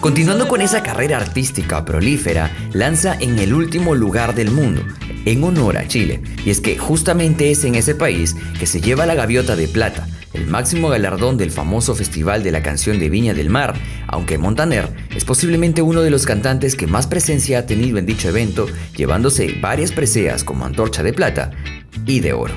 Continuando 0.00 0.46
con 0.46 0.60
esa 0.60 0.82
carrera 0.82 1.16
artística 1.16 1.84
prolífera, 1.84 2.50
lanza 2.72 3.16
En 3.18 3.38
el 3.38 3.54
último 3.54 3.94
lugar 3.94 4.34
del 4.34 4.50
mundo, 4.50 4.82
en 5.24 5.42
honor 5.42 5.78
a 5.78 5.88
Chile, 5.88 6.20
y 6.44 6.50
es 6.50 6.60
que 6.60 6.76
justamente 6.76 7.50
es 7.50 7.64
en 7.64 7.74
ese 7.74 7.94
país 7.94 8.36
que 8.58 8.66
se 8.66 8.80
lleva 8.80 9.06
la 9.06 9.14
gaviota 9.14 9.56
de 9.56 9.68
plata, 9.68 10.06
el 10.38 10.46
máximo 10.46 10.88
galardón 10.88 11.36
del 11.36 11.50
famoso 11.50 11.94
Festival 11.94 12.42
de 12.42 12.52
la 12.52 12.62
Canción 12.62 12.98
de 12.98 13.10
Viña 13.10 13.34
del 13.34 13.50
Mar, 13.50 13.74
aunque 14.06 14.38
Montaner 14.38 14.88
es 15.14 15.24
posiblemente 15.24 15.82
uno 15.82 16.00
de 16.00 16.10
los 16.10 16.26
cantantes 16.26 16.76
que 16.76 16.86
más 16.86 17.06
presencia 17.06 17.58
ha 17.58 17.66
tenido 17.66 17.98
en 17.98 18.06
dicho 18.06 18.28
evento, 18.28 18.66
llevándose 18.96 19.56
varias 19.60 19.92
preseas 19.92 20.44
como 20.44 20.64
Antorcha 20.64 21.02
de 21.02 21.12
Plata 21.12 21.50
y 22.06 22.20
de 22.20 22.32
Oro. 22.32 22.54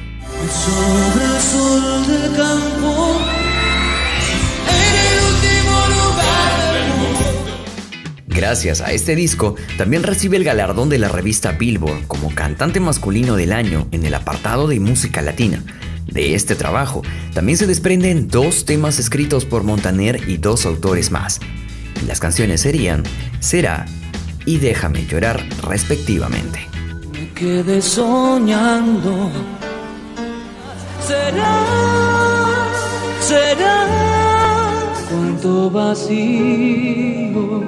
Gracias 8.28 8.82
a 8.82 8.92
este 8.92 9.16
disco, 9.16 9.56
también 9.78 10.04
recibe 10.04 10.38
el 10.38 10.44
galardón 10.44 10.90
de 10.90 11.00
la 11.00 11.10
revista 11.10 11.52
Billboard 11.52 12.08
como 12.08 12.34
cantante 12.34 12.80
masculino 12.80 13.36
del 13.36 13.54
año 13.54 13.88
en 13.92 14.06
el 14.06 14.14
apartado 14.14 14.68
de 14.68 14.80
música 14.80 15.22
latina. 15.22 15.64
De 16.08 16.36
este 16.36 16.56
trabajo 16.56 17.02
también 17.34 17.58
se 17.58 17.68
desprenden 17.68 18.28
dos 18.28 18.66
temas 18.66 19.00
escritos 19.00 19.46
por 19.46 19.64
Montaner 19.64 20.28
y 20.28 20.38
dos 20.38 20.66
autores 20.66 21.12
más. 21.12 21.40
las 22.08 22.20
canciones 22.20 22.62
serían 22.62 23.04
Será 23.40 23.86
y 24.46 24.58
Déjame 24.58 25.06
llorar 25.06 25.44
respectivamente. 25.64 26.68
Me 27.12 27.30
quedé 27.34 27.82
soñando. 27.82 29.32
Será, 31.08 31.66
será 33.22 33.88
cuánto 35.10 35.70
vacío 35.70 37.64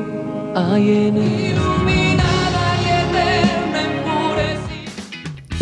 hay 0.55 1.07
en 1.07 1.17
el 1.17 2.02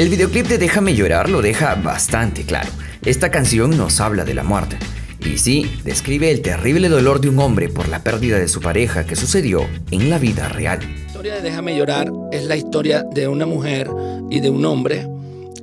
El 0.01 0.09
videoclip 0.09 0.47
de 0.47 0.57
Déjame 0.57 0.95
llorar 0.95 1.29
lo 1.29 1.43
deja 1.43 1.75
bastante 1.75 2.43
claro. 2.43 2.71
Esta 3.05 3.29
canción 3.29 3.77
nos 3.77 4.01
habla 4.01 4.25
de 4.25 4.33
la 4.33 4.41
muerte. 4.41 4.79
Y 5.23 5.37
sí, 5.37 5.71
describe 5.83 6.31
el 6.31 6.41
terrible 6.41 6.89
dolor 6.89 7.21
de 7.21 7.29
un 7.29 7.37
hombre 7.37 7.69
por 7.69 7.87
la 7.87 7.99
pérdida 7.99 8.39
de 8.39 8.47
su 8.47 8.61
pareja 8.61 9.05
que 9.05 9.15
sucedió 9.15 9.63
en 9.91 10.09
la 10.09 10.17
vida 10.17 10.49
real. 10.49 10.79
La 10.79 11.05
historia 11.05 11.35
de 11.35 11.41
Déjame 11.43 11.77
llorar 11.77 12.11
es 12.31 12.45
la 12.45 12.55
historia 12.55 13.03
de 13.13 13.27
una 13.27 13.45
mujer 13.45 13.91
y 14.31 14.39
de 14.39 14.49
un 14.49 14.65
hombre 14.65 15.07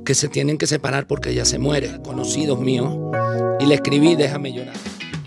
que 0.05 0.15
se 0.15 0.29
tienen 0.29 0.57
que 0.57 0.67
separar 0.67 1.05
porque 1.05 1.31
ella 1.31 1.43
se 1.43 1.59
muere. 1.59 2.01
Conocidos 2.01 2.61
míos 2.61 2.97
y 3.59 3.65
le 3.65 3.75
escribí 3.75 4.15
Déjame 4.15 4.53
llorar. 4.53 4.77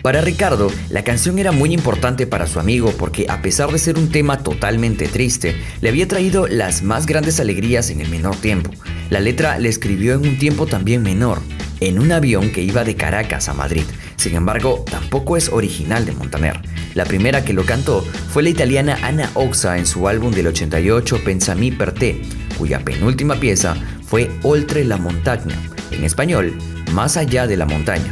Para 0.03 0.19
Ricardo, 0.19 0.69
la 0.89 1.05
canción 1.05 1.39
era 1.39 1.53
muy 1.53 1.73
importante 1.73 2.27
para 2.27 2.45
su 2.45 2.59
amigo 2.59 2.93
porque 2.99 3.25
a 3.29 3.41
pesar 3.41 3.71
de 3.71 3.79
ser 3.79 3.97
un 3.97 4.09
tema 4.11 4.39
totalmente 4.39 5.07
triste, 5.07 5.55
le 5.79 5.87
había 5.87 6.09
traído 6.09 6.45
las 6.45 6.83
más 6.83 7.05
grandes 7.05 7.39
alegrías 7.39 7.89
en 7.89 8.01
el 8.01 8.09
menor 8.09 8.35
tiempo. 8.35 8.69
La 9.09 9.21
letra 9.21 9.57
le 9.59 9.69
escribió 9.69 10.15
en 10.15 10.27
un 10.27 10.37
tiempo 10.37 10.65
también 10.65 11.03
menor, 11.03 11.39
en 11.79 11.99
un 11.99 12.11
avión 12.11 12.51
que 12.51 12.61
iba 12.61 12.83
de 12.83 12.97
Caracas 12.97 13.47
a 13.47 13.53
Madrid. 13.53 13.85
Sin 14.17 14.35
embargo, 14.35 14.83
tampoco 14.91 15.37
es 15.37 15.47
original 15.47 16.05
de 16.05 16.11
Montaner. 16.11 16.59
La 16.95 17.05
primera 17.05 17.45
que 17.45 17.53
lo 17.53 17.65
cantó 17.65 18.05
fue 18.29 18.43
la 18.43 18.49
italiana 18.49 18.99
Anna 19.03 19.31
Oxa 19.35 19.77
en 19.77 19.85
su 19.85 20.09
álbum 20.09 20.33
del 20.33 20.47
88 20.47 21.23
Pensami 21.23 21.71
per 21.71 21.93
te, 21.93 22.21
cuya 22.57 22.83
penúltima 22.83 23.35
pieza 23.35 23.77
fue 24.05 24.29
Oltre 24.43 24.83
la 24.83 24.97
montagna, 24.97 25.55
en 25.91 26.03
español, 26.03 26.57
Más 26.91 27.15
allá 27.15 27.47
de 27.47 27.55
la 27.55 27.65
montaña. 27.65 28.11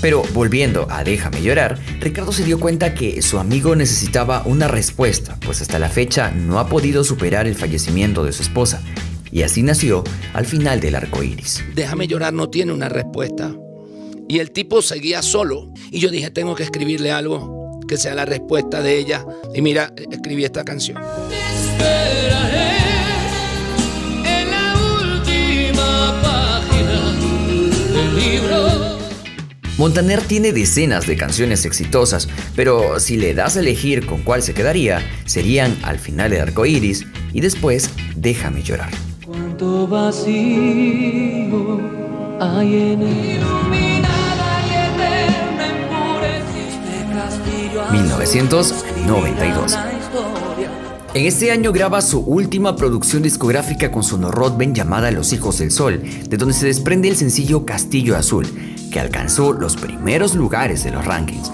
Pero 0.00 0.22
volviendo 0.32 0.86
a 0.90 1.02
Déjame 1.02 1.42
llorar, 1.42 1.78
Ricardo 2.00 2.32
se 2.32 2.44
dio 2.44 2.60
cuenta 2.60 2.94
que 2.94 3.20
su 3.22 3.38
amigo 3.38 3.74
necesitaba 3.74 4.42
una 4.44 4.68
respuesta, 4.68 5.36
pues 5.44 5.60
hasta 5.60 5.78
la 5.78 5.88
fecha 5.88 6.30
no 6.30 6.60
ha 6.60 6.68
podido 6.68 7.02
superar 7.02 7.46
el 7.46 7.56
fallecimiento 7.56 8.24
de 8.24 8.32
su 8.32 8.42
esposa. 8.42 8.80
Y 9.32 9.42
así 9.42 9.62
nació 9.62 10.04
al 10.34 10.46
final 10.46 10.80
del 10.80 10.94
arco 10.94 11.22
iris. 11.22 11.64
Déjame 11.74 12.06
llorar 12.06 12.32
no 12.32 12.48
tiene 12.48 12.72
una 12.72 12.88
respuesta. 12.88 13.54
Y 14.28 14.38
el 14.38 14.52
tipo 14.52 14.82
seguía 14.82 15.22
solo. 15.22 15.72
Y 15.90 16.00
yo 16.00 16.10
dije, 16.10 16.30
tengo 16.30 16.54
que 16.54 16.62
escribirle 16.62 17.10
algo 17.10 17.80
que 17.88 17.96
sea 17.96 18.14
la 18.14 18.24
respuesta 18.24 18.80
de 18.82 18.98
ella. 18.98 19.26
Y 19.54 19.62
mira, 19.62 19.92
escribí 20.10 20.44
esta 20.44 20.64
canción. 20.64 20.98
Montaner 29.76 30.20
tiene 30.22 30.52
decenas 30.52 31.06
de 31.06 31.16
canciones 31.16 31.64
exitosas, 31.64 32.28
pero 32.56 32.98
si 32.98 33.16
le 33.16 33.32
das 33.32 33.56
a 33.56 33.60
elegir 33.60 34.06
con 34.06 34.22
cuál 34.22 34.42
se 34.42 34.52
quedaría, 34.52 35.00
serían 35.24 35.78
Al 35.82 36.00
final 36.00 36.30
de 36.30 36.40
arco 36.40 36.66
iris 36.66 37.06
y 37.32 37.40
después 37.40 37.90
Déjame 38.16 38.62
llorar. 38.62 38.90
Cuánto 39.24 39.86
vacío 39.86 41.80
hay 42.40 42.92
en 42.92 43.38
1992. 47.92 49.97
En 51.18 51.26
este 51.26 51.50
año 51.50 51.72
graba 51.72 52.00
su 52.00 52.20
última 52.20 52.76
producción 52.76 53.24
discográfica 53.24 53.90
con 53.90 54.04
Sono 54.04 54.30
Rodben 54.30 54.72
llamada 54.72 55.10
Los 55.10 55.32
Hijos 55.32 55.58
del 55.58 55.72
Sol, 55.72 56.00
de 56.00 56.36
donde 56.36 56.54
se 56.54 56.66
desprende 56.66 57.08
el 57.08 57.16
sencillo 57.16 57.66
Castillo 57.66 58.16
Azul, 58.16 58.46
que 58.92 59.00
alcanzó 59.00 59.52
los 59.52 59.74
primeros 59.74 60.36
lugares 60.36 60.84
de 60.84 60.92
los 60.92 61.04
rankings. 61.04 61.50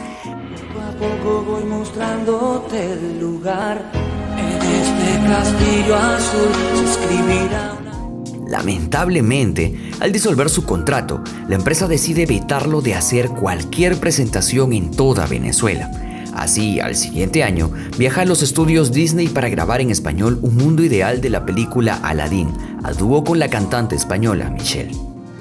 Lamentablemente, 8.46 9.92
al 9.98 10.12
disolver 10.12 10.50
su 10.50 10.66
contrato, 10.66 11.24
la 11.48 11.54
empresa 11.54 11.88
decide 11.88 12.24
evitarlo 12.24 12.82
de 12.82 12.96
hacer 12.96 13.30
cualquier 13.30 13.96
presentación 13.96 14.74
en 14.74 14.90
toda 14.90 15.26
Venezuela. 15.26 16.13
Así, 16.34 16.80
al 16.80 16.96
siguiente 16.96 17.44
año, 17.44 17.70
viaja 17.96 18.22
a 18.22 18.24
los 18.24 18.42
estudios 18.42 18.92
Disney 18.92 19.28
para 19.28 19.48
grabar 19.48 19.80
en 19.80 19.90
español 19.90 20.38
un 20.42 20.56
mundo 20.56 20.82
ideal 20.82 21.20
de 21.20 21.30
la 21.30 21.46
película 21.46 22.00
Aladdin, 22.02 22.52
a 22.82 22.92
dúo 22.92 23.22
con 23.24 23.38
la 23.38 23.48
cantante 23.48 23.94
española 23.94 24.50
Michelle. 24.50 24.94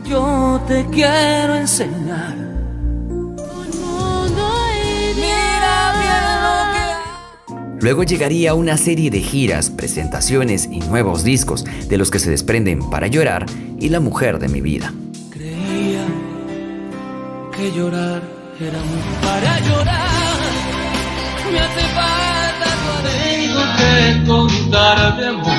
Yo 0.07 0.61
te 0.67 0.85
quiero 0.91 1.55
enseñar. 1.55 2.53
Luego 7.83 8.03
llegaría 8.03 8.53
una 8.53 8.77
serie 8.77 9.11
de 9.11 9.19
giras, 9.19 9.69
presentaciones 9.69 10.69
y 10.71 10.79
nuevos 10.79 11.25
discos, 11.25 11.65
de 11.89 11.97
los 11.97 12.11
que 12.11 12.19
se 12.19 12.29
desprenden 12.29 12.89
Para 12.89 13.07
llorar 13.07 13.45
y 13.77 13.89
La 13.89 13.99
mujer 13.99 14.39
de 14.39 14.47
mi 14.47 14.61
vida. 14.61 14.93
Creía 15.29 16.05
que 17.53 17.73
llorar 17.77 18.21
era 18.57 18.79
muy 18.79 19.01
para 19.21 19.59
llorar. 19.59 20.12
Me 21.53 21.59
hace 21.59 21.81
falta 21.81 22.65
de 25.17 25.27
amor. 25.27 25.53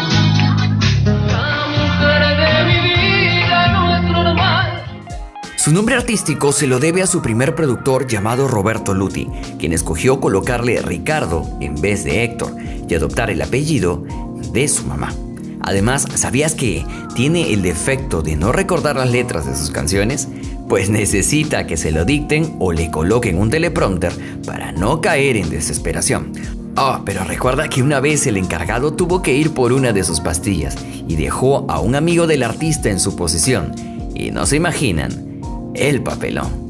Su 5.57 5.73
nombre 5.73 5.95
artístico 5.95 6.51
se 6.51 6.67
lo 6.67 6.81
debe 6.81 7.03
a 7.03 7.07
su 7.07 7.23
primer 7.23 7.55
productor 7.55 8.09
llamado 8.09 8.49
Roberto 8.49 8.93
Luti, 8.93 9.29
quien 9.61 9.73
escogió 9.73 10.19
colocarle 10.19 10.83
Ricardo 10.83 11.49
en 11.61 11.81
vez 11.81 12.03
de 12.03 12.25
Héctor 12.25 12.57
y 12.89 12.95
adoptar 12.95 13.31
el 13.31 13.41
apellido 13.41 14.05
de 14.53 14.67
su 14.67 14.85
mamá. 14.87 15.15
Además, 15.61 16.07
¿sabías 16.17 16.57
que 16.57 16.85
tiene 17.15 17.53
el 17.55 17.63
defecto 17.63 18.21
de 18.21 18.35
no 18.35 18.51
recordar 18.51 18.97
las 18.97 19.11
letras 19.11 19.47
de 19.47 19.55
sus 19.55 19.71
canciones? 19.71 20.29
Pues 20.69 20.91
necesita 20.91 21.67
que 21.67 21.77
se 21.77 21.93
lo 21.93 22.05
dicten 22.05 22.57
o 22.59 22.73
le 22.73 22.91
coloquen 22.91 23.39
un 23.39 23.51
teleprompter 23.51 24.13
para 24.47 24.73
no 24.73 25.01
caer 25.01 25.37
en 25.37 25.51
desesperación. 25.51 26.33
Oh, 26.77 27.03
pero 27.05 27.23
recuerda 27.23 27.69
que 27.69 27.83
una 27.83 28.01
vez 28.01 28.27
el 28.27 28.37
encargado 28.37 28.95
tuvo 28.95 29.23
que 29.23 29.33
ir 29.33 29.55
por 29.55 29.73
una 29.73 29.93
de 29.93 30.03
sus 30.03 30.21
pastillas 30.21 30.77
y 31.07 31.17
dejó 31.17 31.71
a 31.71 31.81
un 31.81 31.95
amigo 31.95 32.27
del 32.27 32.43
artista 32.43 32.91
en 32.91 32.99
su 32.99 33.15
posición. 33.15 33.73
Y 34.15 34.31
no 34.31 34.47
se 34.47 34.57
imaginan, 34.57 35.41
el 35.75 36.03
papelón. 36.03 36.65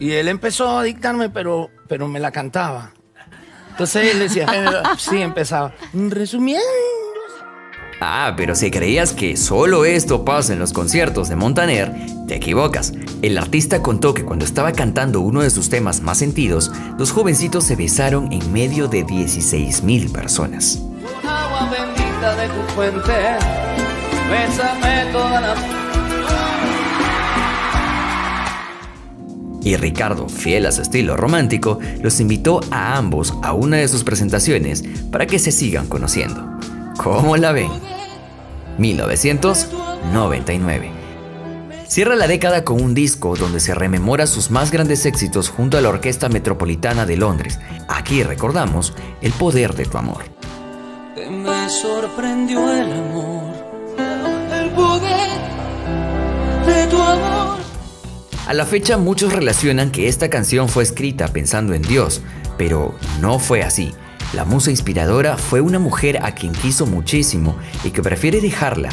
Y 0.00 0.12
él 0.12 0.28
empezó 0.28 0.78
a 0.78 0.82
dictarme, 0.82 1.30
pero, 1.30 1.70
pero 1.88 2.08
me 2.08 2.18
la 2.18 2.32
cantaba. 2.32 2.92
Entonces 3.70 4.14
él 4.14 4.18
decía, 4.18 4.46
sí, 4.98 5.20
empezaba. 5.20 5.72
Resumiendo 5.92 6.64
Ah, 8.00 8.34
pero 8.36 8.54
si 8.54 8.70
creías 8.70 9.12
que 9.12 9.36
solo 9.36 9.86
esto 9.86 10.24
pasa 10.24 10.52
en 10.52 10.58
los 10.58 10.72
conciertos 10.72 11.28
de 11.28 11.36
Montaner, 11.36 11.94
te 12.28 12.34
equivocas. 12.34 12.92
El 13.22 13.38
artista 13.38 13.80
contó 13.82 14.12
que 14.12 14.24
cuando 14.24 14.44
estaba 14.44 14.72
cantando 14.72 15.20
uno 15.20 15.40
de 15.40 15.48
sus 15.48 15.70
temas 15.70 16.02
más 16.02 16.18
sentidos, 16.18 16.70
los 16.98 17.10
jovencitos 17.10 17.64
se 17.64 17.74
besaron 17.74 18.30
en 18.32 18.52
medio 18.52 18.88
de 18.88 19.06
16.000 19.06 20.12
personas. 20.12 20.82
Agua 21.26 21.70
bendita 21.70 22.36
de 22.36 22.48
tu 22.48 22.72
fuente, 22.74 23.12
bésame 24.30 25.12
toda 25.12 25.40
la... 25.40 25.54
Y 29.62 29.76
Ricardo, 29.76 30.28
fiel 30.28 30.66
a 30.66 30.72
su 30.72 30.82
estilo 30.82 31.16
romántico, 31.16 31.80
los 32.00 32.20
invitó 32.20 32.60
a 32.70 32.96
ambos 32.98 33.34
a 33.42 33.52
una 33.52 33.78
de 33.78 33.88
sus 33.88 34.04
presentaciones 34.04 34.84
para 35.10 35.26
que 35.26 35.40
se 35.40 35.50
sigan 35.50 35.88
conociendo. 35.88 36.55
¿Cómo 36.96 37.36
la 37.36 37.52
ven? 37.52 37.70
1999. 38.78 40.90
Cierra 41.88 42.16
la 42.16 42.26
década 42.26 42.64
con 42.64 42.82
un 42.82 42.94
disco 42.94 43.36
donde 43.36 43.60
se 43.60 43.72
rememora 43.74 44.26
sus 44.26 44.50
más 44.50 44.72
grandes 44.72 45.06
éxitos 45.06 45.48
junto 45.48 45.78
a 45.78 45.80
la 45.80 45.88
Orquesta 45.88 46.28
Metropolitana 46.28 47.06
de 47.06 47.16
Londres. 47.16 47.60
Aquí 47.88 48.22
recordamos 48.24 48.92
El 49.22 49.32
poder 49.32 49.74
de 49.74 49.84
tu 49.84 49.96
amor. 49.96 50.24
me 51.30 51.68
sorprendió 51.68 52.72
el 52.72 52.92
amor, 52.92 53.54
el 54.52 54.70
poder 54.70 55.28
de 56.66 56.86
tu 56.88 57.00
amor. 57.00 57.58
A 58.48 58.54
la 58.54 58.66
fecha 58.66 58.96
muchos 58.96 59.32
relacionan 59.32 59.90
que 59.90 60.08
esta 60.08 60.28
canción 60.28 60.68
fue 60.68 60.82
escrita 60.82 61.28
pensando 61.28 61.72
en 61.72 61.82
Dios, 61.82 62.20
pero 62.58 62.94
no 63.20 63.38
fue 63.38 63.62
así. 63.62 63.94
La 64.36 64.44
musa 64.44 64.70
inspiradora 64.70 65.38
fue 65.38 65.62
una 65.62 65.78
mujer 65.78 66.18
a 66.22 66.34
quien 66.34 66.52
quiso 66.52 66.84
muchísimo 66.84 67.56
y 67.84 67.90
que 67.90 68.02
prefiere 68.02 68.42
dejarla 68.42 68.90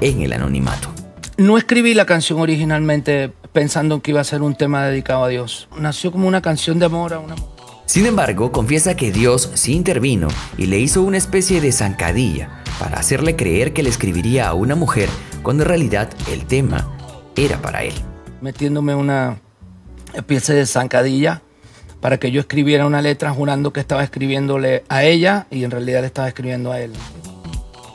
en 0.00 0.22
el 0.22 0.32
anonimato. 0.32 0.88
No 1.36 1.58
escribí 1.58 1.94
la 1.94 2.06
canción 2.06 2.38
originalmente 2.38 3.32
pensando 3.52 4.00
que 4.00 4.12
iba 4.12 4.20
a 4.20 4.24
ser 4.24 4.40
un 4.42 4.54
tema 4.54 4.86
dedicado 4.86 5.24
a 5.24 5.28
Dios. 5.28 5.68
Nació 5.76 6.12
como 6.12 6.28
una 6.28 6.40
canción 6.42 6.78
de 6.78 6.84
amor 6.84 7.12
a 7.12 7.18
una 7.18 7.34
mujer. 7.34 7.48
Sin 7.86 8.06
embargo, 8.06 8.52
confiesa 8.52 8.94
que 8.94 9.10
Dios 9.10 9.50
sí 9.54 9.72
intervino 9.72 10.28
y 10.56 10.66
le 10.66 10.78
hizo 10.78 11.02
una 11.02 11.16
especie 11.16 11.60
de 11.60 11.72
zancadilla 11.72 12.62
para 12.78 13.00
hacerle 13.00 13.34
creer 13.34 13.72
que 13.72 13.82
le 13.82 13.90
escribiría 13.90 14.46
a 14.46 14.54
una 14.54 14.76
mujer 14.76 15.08
cuando 15.42 15.64
en 15.64 15.70
realidad 15.70 16.08
el 16.30 16.46
tema 16.46 16.88
era 17.34 17.60
para 17.60 17.82
él. 17.82 17.94
Metiéndome 18.40 18.94
una 18.94 19.38
especie 20.14 20.54
de 20.54 20.66
zancadilla 20.66 21.42
para 22.04 22.18
que 22.18 22.30
yo 22.30 22.38
escribiera 22.38 22.84
una 22.84 23.00
letra 23.00 23.32
jurando 23.32 23.72
que 23.72 23.80
estaba 23.80 24.04
escribiéndole 24.04 24.84
a 24.90 25.04
ella 25.04 25.46
y 25.50 25.64
en 25.64 25.70
realidad 25.70 26.02
le 26.02 26.08
estaba 26.08 26.28
escribiendo 26.28 26.70
a 26.70 26.78
él. 26.78 26.92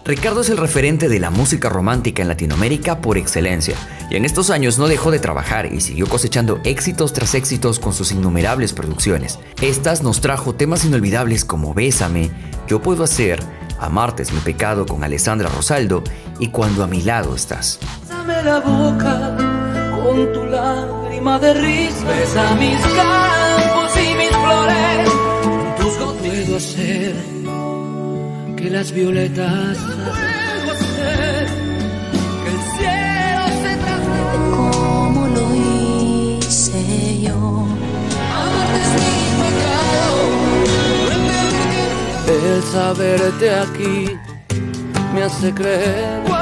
Ricardo 0.03 0.41
es 0.41 0.49
el 0.49 0.57
referente 0.57 1.07
de 1.09 1.19
la 1.19 1.29
música 1.29 1.69
romántica 1.69 2.23
en 2.23 2.27
Latinoamérica 2.27 3.01
por 3.01 3.19
excelencia, 3.19 3.75
y 4.09 4.15
en 4.15 4.25
estos 4.25 4.49
años 4.49 4.79
no 4.79 4.87
dejó 4.87 5.11
de 5.11 5.19
trabajar 5.19 5.71
y 5.71 5.79
siguió 5.81 6.07
cosechando 6.07 6.59
éxitos 6.63 7.13
tras 7.13 7.35
éxitos 7.35 7.77
con 7.77 7.93
sus 7.93 8.11
innumerables 8.11 8.73
producciones. 8.73 9.37
Estas 9.61 10.01
nos 10.01 10.21
trajo 10.21 10.55
temas 10.55 10.85
inolvidables 10.85 11.45
como 11.45 11.75
Bésame, 11.75 12.31
Yo 12.67 12.81
puedo 12.81 13.03
hacer, 13.03 13.43
Amarte 13.79 14.23
es 14.23 14.33
mi 14.33 14.39
pecado 14.39 14.87
con 14.87 15.03
Alessandra 15.03 15.49
Rosaldo 15.49 16.03
y 16.39 16.47
Cuando 16.47 16.83
a 16.83 16.87
mi 16.87 17.03
lado 17.03 17.35
estás. 17.35 17.77
Dame 18.09 18.41
la 18.41 18.59
boca 18.59 19.37
con 19.95 20.33
tu 20.33 20.45
lágrima 20.47 21.37
de 21.37 21.53
risa. 21.53 22.05
Besa 22.07 22.55
mis 22.55 22.79
flores. 24.49 25.09
Con 25.43 25.75
tus 25.77 25.93
gotas 25.99 26.27
puedo 26.27 26.57
hacer 26.57 27.13
que 28.57 28.69
las 28.69 28.91
violetas. 28.91 29.77
Puedo 29.77 30.71
hacer 30.77 31.47
que 32.43 32.49
el 32.55 32.61
cielo 32.75 33.43
se 33.63 33.71
transforme. 33.83 34.47
como 34.55 35.21
lo 35.35 35.45
hice 35.55 36.81
yo. 37.25 37.39
Amarte 38.39 38.79
es 38.85 38.91
mi 39.03 39.19
pecado. 39.41 40.23
El 42.55 42.63
saberte 42.63 43.45
aquí 43.65 43.97
me 45.13 45.19
hace 45.23 45.47
creer 45.53 46.38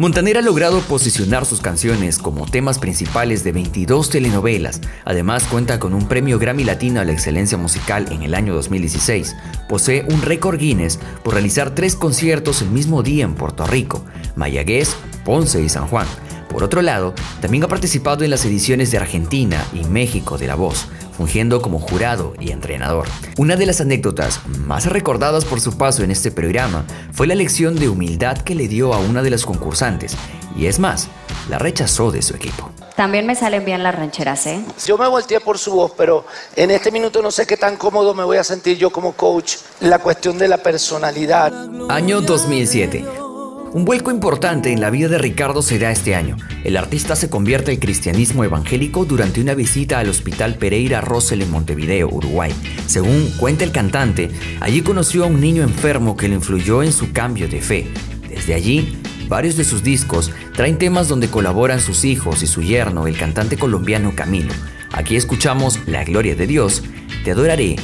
Montaner 0.00 0.38
ha 0.38 0.42
logrado 0.42 0.80
posicionar 0.82 1.44
sus 1.44 1.60
canciones 1.60 2.20
como 2.20 2.46
temas 2.46 2.78
principales 2.78 3.42
de 3.42 3.50
22 3.50 4.10
telenovelas. 4.10 4.80
Además 5.04 5.42
cuenta 5.48 5.80
con 5.80 5.92
un 5.92 6.06
premio 6.06 6.38
Grammy 6.38 6.62
Latino 6.62 7.00
a 7.00 7.04
la 7.04 7.10
excelencia 7.10 7.58
musical 7.58 8.06
en 8.12 8.22
el 8.22 8.36
año 8.36 8.54
2016. 8.54 9.34
Posee 9.68 10.06
un 10.08 10.22
récord 10.22 10.56
Guinness 10.56 11.00
por 11.24 11.34
realizar 11.34 11.74
tres 11.74 11.96
conciertos 11.96 12.62
el 12.62 12.70
mismo 12.70 13.02
día 13.02 13.24
en 13.24 13.34
Puerto 13.34 13.66
Rico, 13.66 14.04
Mayagüez, 14.36 14.94
Ponce 15.24 15.60
y 15.60 15.68
San 15.68 15.88
Juan. 15.88 16.06
Por 16.48 16.64
otro 16.64 16.82
lado, 16.82 17.14
también 17.40 17.64
ha 17.64 17.68
participado 17.68 18.24
en 18.24 18.30
las 18.30 18.44
ediciones 18.44 18.90
de 18.90 18.98
Argentina 18.98 19.64
y 19.72 19.84
México 19.84 20.38
de 20.38 20.46
La 20.46 20.54
Voz, 20.54 20.86
fungiendo 21.16 21.60
como 21.60 21.78
jurado 21.78 22.34
y 22.40 22.52
entrenador. 22.52 23.06
Una 23.36 23.56
de 23.56 23.66
las 23.66 23.80
anécdotas 23.80 24.40
más 24.46 24.86
recordadas 24.86 25.44
por 25.44 25.60
su 25.60 25.76
paso 25.76 26.02
en 26.02 26.10
este 26.10 26.30
programa 26.30 26.84
fue 27.12 27.26
la 27.26 27.34
lección 27.34 27.76
de 27.76 27.88
humildad 27.88 28.38
que 28.38 28.54
le 28.54 28.68
dio 28.68 28.94
a 28.94 28.98
una 28.98 29.22
de 29.22 29.30
las 29.30 29.44
concursantes, 29.44 30.16
y 30.56 30.66
es 30.66 30.78
más, 30.78 31.08
la 31.48 31.58
rechazó 31.58 32.10
de 32.10 32.22
su 32.22 32.34
equipo. 32.34 32.70
También 32.96 33.26
me 33.26 33.36
salen 33.36 33.64
bien 33.64 33.84
las 33.84 33.94
rancheras, 33.94 34.46
¿eh? 34.46 34.60
Yo 34.84 34.98
me 34.98 35.06
volteé 35.06 35.38
por 35.38 35.56
su 35.56 35.72
voz, 35.72 35.92
pero 35.96 36.26
en 36.56 36.72
este 36.72 36.90
minuto 36.90 37.22
no 37.22 37.30
sé 37.30 37.46
qué 37.46 37.56
tan 37.56 37.76
cómodo 37.76 38.12
me 38.12 38.24
voy 38.24 38.38
a 38.38 38.44
sentir 38.44 38.76
yo 38.76 38.90
como 38.90 39.12
coach. 39.12 39.58
La 39.80 40.00
cuestión 40.00 40.36
de 40.36 40.48
la 40.48 40.58
personalidad. 40.58 41.52
Año 41.88 42.20
2007. 42.20 43.27
Un 43.72 43.84
vuelco 43.84 44.10
importante 44.10 44.72
en 44.72 44.80
la 44.80 44.88
vida 44.88 45.08
de 45.08 45.18
Ricardo 45.18 45.60
se 45.60 45.78
da 45.78 45.90
este 45.90 46.14
año. 46.14 46.36
El 46.64 46.78
artista 46.78 47.14
se 47.14 47.28
convierte 47.28 47.70
al 47.70 47.78
cristianismo 47.78 48.42
evangélico 48.42 49.04
durante 49.04 49.42
una 49.42 49.54
visita 49.54 49.98
al 49.98 50.08
Hospital 50.08 50.54
Pereira 50.54 51.02
Rosell 51.02 51.42
en 51.42 51.50
Montevideo, 51.50 52.08
Uruguay. 52.08 52.50
Según 52.86 53.30
cuenta 53.38 53.64
el 53.64 53.72
cantante, 53.72 54.30
allí 54.60 54.80
conoció 54.80 55.24
a 55.24 55.26
un 55.26 55.40
niño 55.40 55.62
enfermo 55.62 56.16
que 56.16 56.28
lo 56.28 56.36
influyó 56.36 56.82
en 56.82 56.92
su 56.92 57.12
cambio 57.12 57.46
de 57.46 57.60
fe. 57.60 57.86
Desde 58.26 58.54
allí, 58.54 59.02
varios 59.28 59.58
de 59.58 59.64
sus 59.64 59.82
discos 59.82 60.30
traen 60.54 60.78
temas 60.78 61.08
donde 61.08 61.28
colaboran 61.28 61.80
sus 61.80 62.06
hijos 62.06 62.42
y 62.42 62.46
su 62.46 62.62
yerno, 62.62 63.06
el 63.06 63.18
cantante 63.18 63.58
colombiano 63.58 64.14
Camilo. 64.16 64.54
Aquí 64.92 65.14
escuchamos 65.16 65.78
La 65.86 66.04
gloria 66.04 66.34
de 66.34 66.46
Dios, 66.46 66.82
Te 67.22 67.32
adoraré 67.32 67.76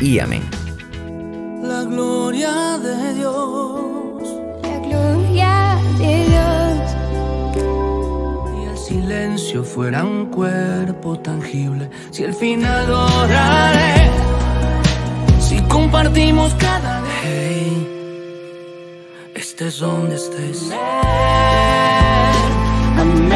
y 0.00 0.20
amén. 0.20 0.42
La 1.60 1.82
gloria 1.82 2.78
de 2.78 3.14
Dios 3.14 3.73
silencio 9.54 9.64
fuera 9.64 10.04
un 10.04 10.26
cuerpo 10.26 11.18
tangible. 11.18 11.88
Si 12.10 12.24
el 12.24 12.34
final 12.34 12.90
oraré, 12.90 14.10
si 15.40 15.60
compartimos 15.68 16.54
cada 16.54 17.00
ley, 17.02 17.86
estés 19.34 19.78
donde 19.78 20.16
estés. 20.16 20.70
Amén. 22.96 23.30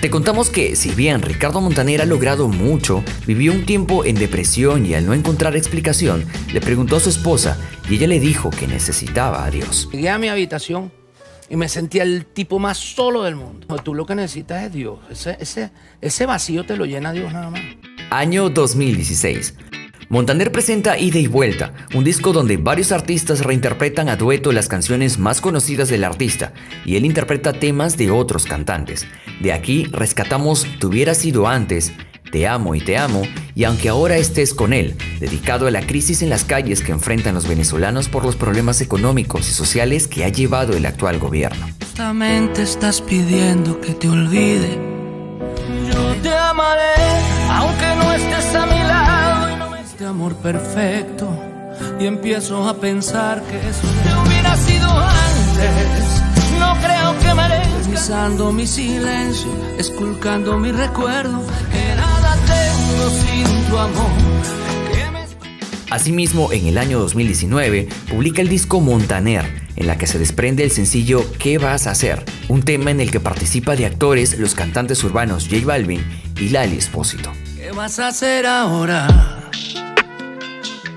Te 0.00 0.08
contamos 0.08 0.48
que, 0.48 0.76
si 0.76 0.90
bien 0.94 1.20
Ricardo 1.20 1.60
Montaner 1.60 2.00
ha 2.00 2.06
logrado 2.06 2.48
mucho, 2.48 3.04
vivió 3.26 3.52
un 3.52 3.66
tiempo 3.66 4.04
en 4.04 4.14
depresión 4.14 4.86
y 4.86 4.94
al 4.94 5.04
no 5.04 5.12
encontrar 5.12 5.56
explicación, 5.56 6.24
le 6.52 6.60
preguntó 6.60 6.96
a 6.96 7.00
su 7.00 7.10
esposa 7.10 7.58
y 7.88 7.96
ella 7.96 8.06
le 8.06 8.18
dijo 8.18 8.48
que 8.50 8.66
necesitaba 8.66 9.44
a 9.44 9.50
Dios. 9.50 9.90
Llegué 9.92 10.08
a 10.08 10.18
mi 10.18 10.28
habitación 10.28 10.90
y 11.50 11.56
me 11.56 11.68
sentía 11.68 12.04
el 12.04 12.24
tipo 12.24 12.58
más 12.58 12.78
solo 12.78 13.24
del 13.24 13.34
mundo. 13.34 13.66
Tú 13.82 13.92
lo 13.92 14.06
que 14.06 14.14
necesitas 14.14 14.62
es 14.62 14.72
Dios. 14.72 15.00
Ese, 15.10 16.26
vacío 16.26 16.64
te 16.64 16.76
lo 16.76 16.86
llena 16.86 17.12
Dios 17.12 17.32
nada 17.32 17.50
más. 17.50 17.60
Año 18.10 18.48
2016. 18.48 19.54
Montaner 20.08 20.50
presenta 20.50 20.98
Ida 20.98 21.18
y 21.18 21.26
Vuelta, 21.26 21.72
un 21.94 22.02
disco 22.02 22.32
donde 22.32 22.56
varios 22.56 22.90
artistas 22.90 23.44
reinterpretan 23.44 24.08
a 24.08 24.16
dueto 24.16 24.50
las 24.52 24.68
canciones 24.68 25.18
más 25.18 25.40
conocidas 25.40 25.88
del 25.88 26.02
artista, 26.02 26.52
y 26.84 26.96
él 26.96 27.04
interpreta 27.04 27.52
temas 27.52 27.96
de 27.96 28.10
otros 28.10 28.44
cantantes. 28.44 29.06
De 29.40 29.52
aquí 29.52 29.84
rescatamos 29.84 30.66
Te 30.80 30.86
hubiera 30.86 31.14
sido 31.14 31.46
antes, 31.46 31.92
Te 32.32 32.48
amo 32.48 32.74
y 32.74 32.80
te 32.80 32.96
amo, 32.96 33.22
y 33.54 33.62
aunque 33.64 33.88
ahora 33.88 34.16
estés 34.16 34.52
con 34.52 34.72
él, 34.72 34.96
dedicado 35.20 35.66
a 35.66 35.70
la 35.70 35.82
crisis 35.86 36.22
en 36.22 36.30
las 36.30 36.44
calles 36.44 36.82
que 36.82 36.92
enfrentan 36.92 37.34
los 37.34 37.46
venezolanos 37.46 38.08
por 38.08 38.24
los 38.24 38.36
problemas 38.36 38.80
económicos 38.80 39.48
y 39.48 39.52
sociales 39.52 40.08
que 40.08 40.24
ha 40.24 40.28
llevado 40.28 40.72
el 40.72 40.86
actual 40.86 41.18
gobierno. 41.18 41.68
Justamente 41.80 42.62
estás 42.62 43.02
pidiendo 43.02 43.80
que 43.80 43.92
te 43.92 44.08
olvide. 44.08 44.78
Yo 45.92 46.14
te 46.22 46.34
amaré, 46.34 46.94
aunque 47.50 47.86
no 47.96 48.12
estés 48.14 48.54
a 48.54 48.66
mi 48.66 48.78
lado. 48.78 49.52
Y 49.52 49.56
no 49.56 49.70
me 49.70 49.80
este 49.82 50.06
amor 50.06 50.34
perfecto. 50.36 51.28
Y 52.00 52.06
empiezo 52.06 52.66
a 52.66 52.74
pensar 52.80 53.42
que 53.42 53.56
eso 53.56 53.86
te 54.02 54.28
hubiera 54.28 54.56
sido 54.56 54.88
antes. 54.88 56.22
No 56.58 56.74
creo 56.80 57.18
que 57.20 57.34
merezca. 57.34 57.84
Revisando 57.84 58.52
mi 58.52 58.66
silencio, 58.66 59.50
esculcando 59.78 60.58
mi 60.58 60.72
recuerdo. 60.72 61.42
Que 61.70 61.94
nada 61.94 62.36
tengo 62.46 63.10
sin 63.10 63.66
tu 63.68 63.78
amor. 63.78 64.69
Asimismo, 65.90 66.52
en 66.52 66.68
el 66.68 66.78
año 66.78 67.00
2019, 67.00 67.88
publica 68.08 68.40
el 68.40 68.48
disco 68.48 68.80
Montaner, 68.80 69.44
en 69.74 69.88
la 69.88 69.98
que 69.98 70.06
se 70.06 70.20
desprende 70.20 70.62
el 70.62 70.70
sencillo 70.70 71.24
¿Qué 71.38 71.58
vas 71.58 71.88
a 71.88 71.90
hacer? 71.90 72.24
Un 72.48 72.62
tema 72.62 72.92
en 72.92 73.00
el 73.00 73.10
que 73.10 73.18
participa 73.18 73.74
de 73.74 73.86
actores 73.86 74.38
los 74.38 74.54
cantantes 74.54 75.02
urbanos 75.02 75.48
J 75.50 75.66
Balvin 75.66 76.04
y 76.38 76.50
Lali 76.50 76.78
Espósito. 76.78 77.32
¿Qué 77.56 77.72
vas 77.72 77.98
a 77.98 78.08
hacer 78.08 78.46
ahora? 78.46 79.50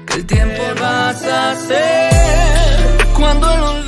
¿Qué 0.05 0.13
el 0.13 0.25
tiempo 0.27 0.61
vas 0.79 1.23
a 1.23 1.51
hacer? 1.51 3.07
Cuando. 3.15 3.82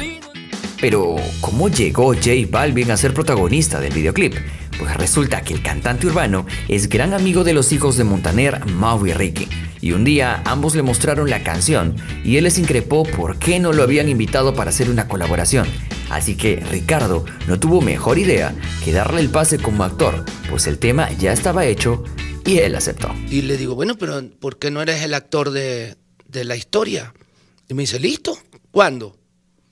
Pero, 0.82 1.16
¿cómo 1.42 1.70
llegó 1.70 2.14
J 2.14 2.32
Balvin 2.50 2.92
a 2.92 2.98
ser 2.98 3.14
protagonista 3.14 3.80
del 3.80 3.94
videoclip? 3.94 4.36
Pues 4.78 4.94
resulta 4.98 5.42
que 5.42 5.54
el 5.54 5.62
cantante 5.62 6.08
urbano 6.08 6.46
es 6.68 6.90
gran 6.90 7.14
amigo 7.14 7.44
de 7.44 7.54
los 7.54 7.72
hijos 7.72 7.96
de 7.98 8.04
Montaner, 8.04 8.66
Mau 8.66 9.06
y 9.06 9.14
Ricky. 9.14 9.48
Y 9.80 9.94
un 9.94 10.04
día 10.04 10.42
ambos 10.46 10.76
le 10.76 10.82
mostraron 10.82 11.30
la 11.30 11.44
canción 11.44 11.96
y 12.24 12.38
él 12.38 12.44
les 12.44 12.58
increpó 12.58 13.04
por 13.04 13.40
qué 13.40 13.60
no 13.60 13.72
lo 13.72 13.84
habían 13.84 14.10
invitado 14.10 14.54
para 14.54 14.72
hacer 14.72 14.90
una 14.90 15.08
colaboración. 15.08 15.68
Así 16.10 16.36
que 16.36 16.58
Ricardo 16.58 17.26
no 17.48 17.60
tuvo 17.60 17.82
mejor 17.82 18.18
idea 18.18 18.54
que 18.84 18.92
darle 18.92 19.22
el 19.22 19.30
pase 19.30 19.58
como 19.60 19.84
actor, 19.84 20.26
pues 20.50 20.68
el 20.68 20.78
tema 20.78 21.12
ya 21.14 21.32
estaba 21.32 21.66
hecho 21.66 22.04
y 22.46 22.58
él 22.60 22.76
aceptó. 22.76 23.14
Y 23.30 23.44
le 23.44 23.58
digo, 23.58 23.76
bueno, 23.76 23.98
pero 23.98 24.22
¿por 24.40 24.60
qué 24.60 24.72
no 24.72 24.82
eres 24.82 25.02
el 25.04 25.14
actor 25.14 25.52
de, 25.52 25.96
de 26.28 26.44
la 26.44 26.56
historia? 26.56 27.14
Y 27.70 27.74
me 27.74 27.84
dice, 27.84 28.00
¿listo? 28.00 28.38
¿Cuándo? 28.72 29.18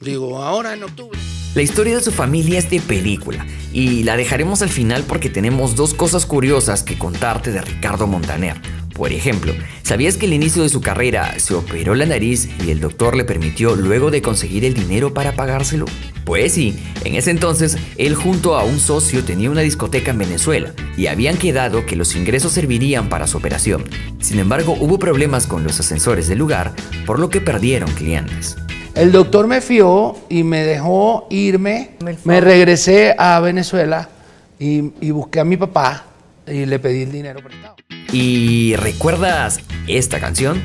Digo, 0.03 0.43
ahora 0.43 0.73
en 0.73 0.83
octubre. 0.83 1.17
La 1.55 1.61
historia 1.61 1.95
de 1.95 2.03
su 2.03 2.11
familia 2.11 2.59
es 2.59 2.69
de 2.69 2.81
película 2.81 3.45
y 3.71 4.03
la 4.03 4.17
dejaremos 4.17 4.61
al 4.61 4.69
final 4.69 5.03
porque 5.07 5.29
tenemos 5.29 5.75
dos 5.75 5.93
cosas 5.93 6.25
curiosas 6.25 6.83
que 6.83 6.97
contarte 6.97 7.51
de 7.51 7.61
Ricardo 7.61 8.07
Montaner. 8.07 8.59
Por 8.93 9.11
ejemplo, 9.11 9.53
¿sabías 9.81 10.17
que 10.17 10.25
al 10.25 10.33
inicio 10.33 10.63
de 10.63 10.69
su 10.69 10.81
carrera 10.81 11.39
se 11.39 11.53
operó 11.53 11.95
la 11.95 12.05
nariz 12.05 12.49
y 12.65 12.71
el 12.71 12.79
doctor 12.79 13.15
le 13.15 13.23
permitió 13.23 13.75
luego 13.75 14.11
de 14.11 14.21
conseguir 14.21 14.65
el 14.65 14.73
dinero 14.73 15.13
para 15.13 15.35
pagárselo? 15.35 15.85
Pues 16.25 16.53
sí, 16.53 16.77
en 17.03 17.15
ese 17.15 17.31
entonces 17.31 17.77
él 17.97 18.15
junto 18.15 18.55
a 18.55 18.63
un 18.63 18.79
socio 18.79 19.23
tenía 19.23 19.49
una 19.49 19.61
discoteca 19.61 20.11
en 20.11 20.19
Venezuela 20.19 20.73
y 20.97 21.07
habían 21.07 21.37
quedado 21.37 21.85
que 21.85 21.95
los 21.95 22.15
ingresos 22.15 22.51
servirían 22.51 23.09
para 23.09 23.27
su 23.27 23.37
operación. 23.37 23.83
Sin 24.19 24.39
embargo, 24.39 24.75
hubo 24.79 24.99
problemas 24.99 25.47
con 25.47 25.63
los 25.63 25.79
ascensores 25.79 26.27
del 26.27 26.39
lugar, 26.39 26.73
por 27.05 27.19
lo 27.19 27.29
que 27.29 27.41
perdieron 27.41 27.91
clientes. 27.91 28.57
El 28.95 29.11
doctor 29.11 29.47
me 29.47 29.59
fió 29.61 30.15
y 30.29 30.43
me 30.43 30.63
dejó 30.63 31.27
irme. 31.31 31.91
Me 32.25 32.41
regresé 32.41 33.15
a 33.17 33.39
Venezuela 33.39 34.07
y, 34.59 34.91
y 35.01 35.11
busqué 35.11 35.39
a 35.39 35.43
mi 35.43 35.57
papá 35.57 36.05
y 36.45 36.65
le 36.65 36.77
pedí 36.77 37.01
el 37.03 37.11
dinero 37.11 37.39
prestado. 37.43 37.75
¿Y 38.11 38.75
recuerdas 38.75 39.59
esta 39.87 40.19
canción? 40.19 40.61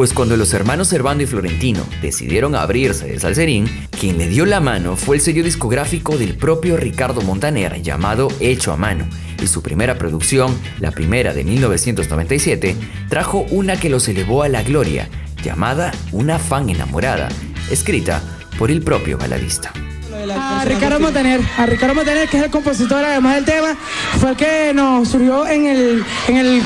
Pues 0.00 0.14
cuando 0.14 0.36
los 0.38 0.54
hermanos 0.54 0.88
Servando 0.88 1.24
y 1.24 1.26
Florentino 1.26 1.84
decidieron 2.00 2.54
abrirse 2.54 3.06
de 3.06 3.20
Salserín, 3.20 3.66
quien 3.90 4.16
le 4.16 4.28
dio 4.28 4.46
la 4.46 4.60
mano 4.60 4.96
fue 4.96 5.16
el 5.16 5.22
sello 5.22 5.42
discográfico 5.44 6.16
del 6.16 6.36
propio 6.36 6.78
Ricardo 6.78 7.20
Montaner 7.20 7.82
llamado 7.82 8.28
Hecho 8.40 8.72
a 8.72 8.78
Mano, 8.78 9.06
y 9.42 9.46
su 9.46 9.62
primera 9.62 9.96
producción, 9.96 10.56
la 10.78 10.90
primera 10.90 11.32
de 11.32 11.44
1997, 11.44 12.76
trajo 13.08 13.46
una 13.50 13.78
que 13.78 13.88
los 13.88 14.08
elevó 14.08 14.42
a 14.42 14.48
la 14.48 14.62
gloria, 14.62 15.08
llamada 15.42 15.92
Una 16.12 16.38
fan 16.38 16.70
enamorada, 16.70 17.28
escrita 17.70 18.22
por 18.58 18.70
el 18.70 18.82
propio 18.82 19.18
baladista. 19.18 19.72
A 20.36 20.64
Ricardo 20.64 21.00
Montaner, 21.00 21.40
Ricardo 21.66 21.94
Montaner, 21.94 22.28
que 22.28 22.36
es 22.36 22.42
el 22.44 22.50
compositor 22.50 23.02
además 23.04 23.36
del 23.36 23.44
tema, 23.44 23.76
fue 24.18 24.30
el 24.30 24.36
que 24.36 24.72
nos 24.74 25.08
surgió 25.08 25.46
en 25.46 25.66
el, 25.66 26.04
en 26.28 26.36
el 26.36 26.62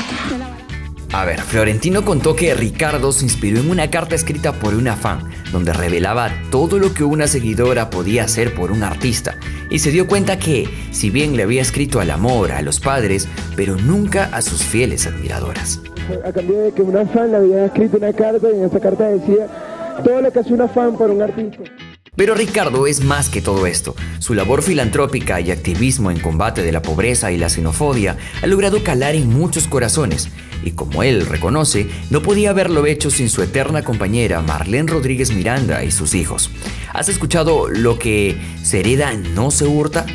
a 1.21 1.23
ver, 1.23 1.39
Florentino 1.39 2.03
contó 2.03 2.35
que 2.35 2.53
Ricardo 2.53 3.13
se 3.13 3.23
inspiró 3.23 3.61
en 3.61 3.69
una 3.69 3.89
carta 3.89 4.15
escrita 4.15 4.51
por 4.51 4.73
una 4.73 4.97
fan, 4.97 5.19
donde 5.49 5.71
revelaba 5.71 6.29
todo 6.51 6.77
lo 6.77 6.93
que 6.93 7.05
una 7.05 7.27
seguidora 7.27 7.89
podía 7.89 8.25
hacer 8.25 8.53
por 8.53 8.69
un 8.69 8.83
artista, 8.83 9.37
y 9.69 9.79
se 9.79 9.91
dio 9.91 10.07
cuenta 10.07 10.37
que, 10.37 10.67
si 10.91 11.09
bien 11.09 11.37
le 11.37 11.43
había 11.43 11.61
escrito 11.61 12.01
al 12.01 12.11
amor, 12.11 12.51
a 12.51 12.61
los 12.61 12.81
padres, 12.81 13.29
pero 13.55 13.77
nunca 13.77 14.25
a 14.33 14.41
sus 14.41 14.61
fieles 14.61 15.07
admiradoras. 15.07 15.79
A 16.25 16.33
cambio 16.33 16.59
de 16.59 16.73
que 16.73 16.81
una 16.81 17.05
fan 17.05 17.31
le 17.31 17.37
había 17.37 17.65
escrito 17.67 17.95
una 17.95 18.11
carta 18.11 18.47
y 18.51 18.57
en 18.57 18.65
esa 18.65 18.79
carta 18.81 19.07
decía 19.07 19.47
todo 20.03 20.21
lo 20.21 20.33
que 20.33 20.39
hace 20.39 20.53
una 20.53 20.67
fan 20.67 20.97
por 20.97 21.09
un 21.09 21.21
artista. 21.21 21.63
Pero 22.15 22.33
Ricardo 22.33 22.87
es 22.87 23.03
más 23.03 23.29
que 23.29 23.41
todo 23.41 23.67
esto. 23.67 23.95
Su 24.19 24.33
labor 24.33 24.63
filantrópica 24.63 25.41
y 25.41 25.51
activismo 25.51 26.11
en 26.11 26.19
combate 26.19 26.63
de 26.63 26.71
la 26.71 26.81
pobreza 26.81 27.31
y 27.31 27.37
la 27.37 27.49
xenofobia 27.49 28.17
ha 28.41 28.47
logrado 28.47 28.83
calar 28.83 29.15
en 29.15 29.27
muchos 29.27 29.67
corazones. 29.67 30.29
Y 30.63 30.71
como 30.71 31.03
él 31.03 31.25
reconoce, 31.25 31.87
no 32.09 32.21
podía 32.21 32.51
haberlo 32.51 32.85
hecho 32.85 33.11
sin 33.11 33.29
su 33.29 33.43
eterna 33.43 33.83
compañera 33.83 34.41
Marlene 34.41 34.91
Rodríguez 34.91 35.31
Miranda 35.31 35.83
y 35.83 35.91
sus 35.91 36.15
hijos. 36.15 36.49
¿Has 36.93 37.09
escuchado 37.09 37.67
lo 37.69 37.99
que 37.99 38.37
se 38.63 38.79
hereda 38.79 39.13
no 39.13 39.51
se 39.51 39.65
hurta? 39.65 40.05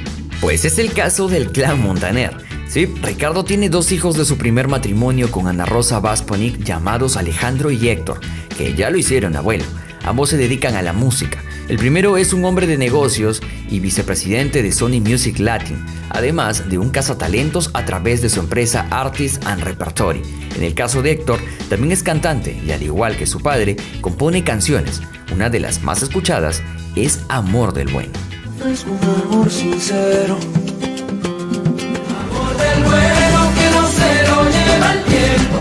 Pues 0.40 0.64
es 0.64 0.78
el 0.78 0.92
caso 0.92 1.28
del 1.28 1.52
clan 1.52 1.82
Montaner. 1.82 2.34
Sí, 2.66 2.86
Ricardo 3.02 3.44
tiene 3.44 3.68
dos 3.68 3.92
hijos 3.92 4.16
de 4.16 4.24
su 4.24 4.38
primer 4.38 4.68
matrimonio 4.68 5.30
con 5.30 5.48
Ana 5.48 5.66
Rosa 5.66 6.00
Vasponic 6.00 6.62
llamados 6.62 7.16
Alejandro 7.16 7.70
y 7.70 7.88
Héctor, 7.88 8.20
que 8.56 8.74
ya 8.74 8.90
lo 8.90 8.96
hicieron 8.96 9.36
abuelo. 9.36 9.64
Ambos 10.04 10.30
se 10.30 10.36
dedican 10.36 10.76
a 10.76 10.82
la 10.82 10.92
música. 10.92 11.42
El 11.70 11.78
primero 11.78 12.16
es 12.16 12.33
un 12.33 12.44
hombre 12.44 12.66
de 12.66 12.76
negocios 12.76 13.40
y 13.70 13.78
vicepresidente 13.78 14.61
de 14.61 14.72
Sony 14.72 15.00
Music 15.00 15.38
Latin, 15.38 15.76
además 16.09 16.68
de 16.68 16.78
un 16.78 16.90
cazatalentos 16.90 17.70
a 17.74 17.85
través 17.85 18.20
de 18.22 18.28
su 18.28 18.40
empresa 18.40 18.88
Artist 18.90 19.46
and 19.46 19.62
Repertory. 19.62 20.20
En 20.56 20.64
el 20.64 20.74
caso 20.74 21.00
de 21.00 21.12
Héctor, 21.12 21.38
también 21.68 21.92
es 21.92 22.02
cantante 22.02 22.61
y 22.66 22.72
al 22.72 22.83
igual 22.83 23.16
que 23.16 23.24
su 23.24 23.38
padre, 23.38 23.76
compone 24.00 24.42
canciones. 24.42 25.00
Una 25.33 25.48
de 25.48 25.61
las 25.61 25.85
más 25.85 26.02
escuchadas 26.02 26.61
es 26.96 27.20
Amor 27.28 27.72
del 27.72 27.87
Bueno. 27.87 28.14
Es 28.68 28.85
un 28.85 28.98
amor 29.09 29.48
sincero. 29.48 30.38
Amor 32.18 32.56
del 32.56 32.83
bueno 32.83 33.52
que 33.54 33.70
no 33.70 33.87
se 33.87 34.26
lo 34.26 34.42
lleva 34.50 34.92
el 34.92 35.04
tiempo. 35.04 35.61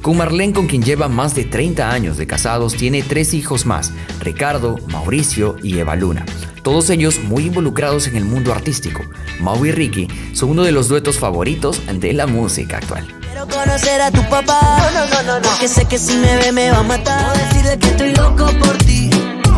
Con 0.00 0.16
Marlene, 0.16 0.54
con 0.54 0.66
quien 0.66 0.82
lleva 0.82 1.08
más 1.08 1.34
de 1.34 1.44
30 1.44 1.90
años 1.92 2.16
de 2.16 2.26
casados, 2.26 2.74
tiene 2.74 3.02
tres 3.02 3.34
hijos 3.34 3.66
más, 3.66 3.92
Ricardo, 4.22 4.78
Mauricio 4.88 5.56
y 5.62 5.78
Eva 5.78 5.96
Luna. 5.96 6.24
Todos 6.62 6.90
ellos 6.90 7.20
muy 7.24 7.46
involucrados 7.46 8.06
en 8.06 8.16
el 8.16 8.24
mundo 8.24 8.52
artístico. 8.52 9.02
Mau 9.40 9.64
y 9.64 9.72
Ricky 9.72 10.08
son 10.32 10.50
uno 10.50 10.62
de 10.62 10.72
los 10.72 10.88
duetos 10.88 11.18
favoritos 11.18 11.82
de 11.92 12.12
la 12.12 12.26
música 12.26 12.78
actual. 12.78 13.06
Quiero 13.20 13.48
conocer 13.48 14.00
a 14.00 14.10
tu 14.10 14.22
papá, 14.28 14.90
no, 14.92 15.06
no, 15.06 15.22
no, 15.22 15.40
no, 15.40 15.48
porque 15.48 15.68
sé 15.68 15.84
que 15.86 15.98
si 15.98 16.16
me 16.16 16.36
ve 16.36 16.52
me 16.52 16.70
va 16.70 16.78
a 16.78 16.82
matar. 16.82 17.32
¿Cómo 17.32 17.44
decirle 17.44 17.78
que 17.78 17.86
estoy 17.88 18.14
loco 18.14 18.46
por 18.58 18.78
ti? 18.78 19.10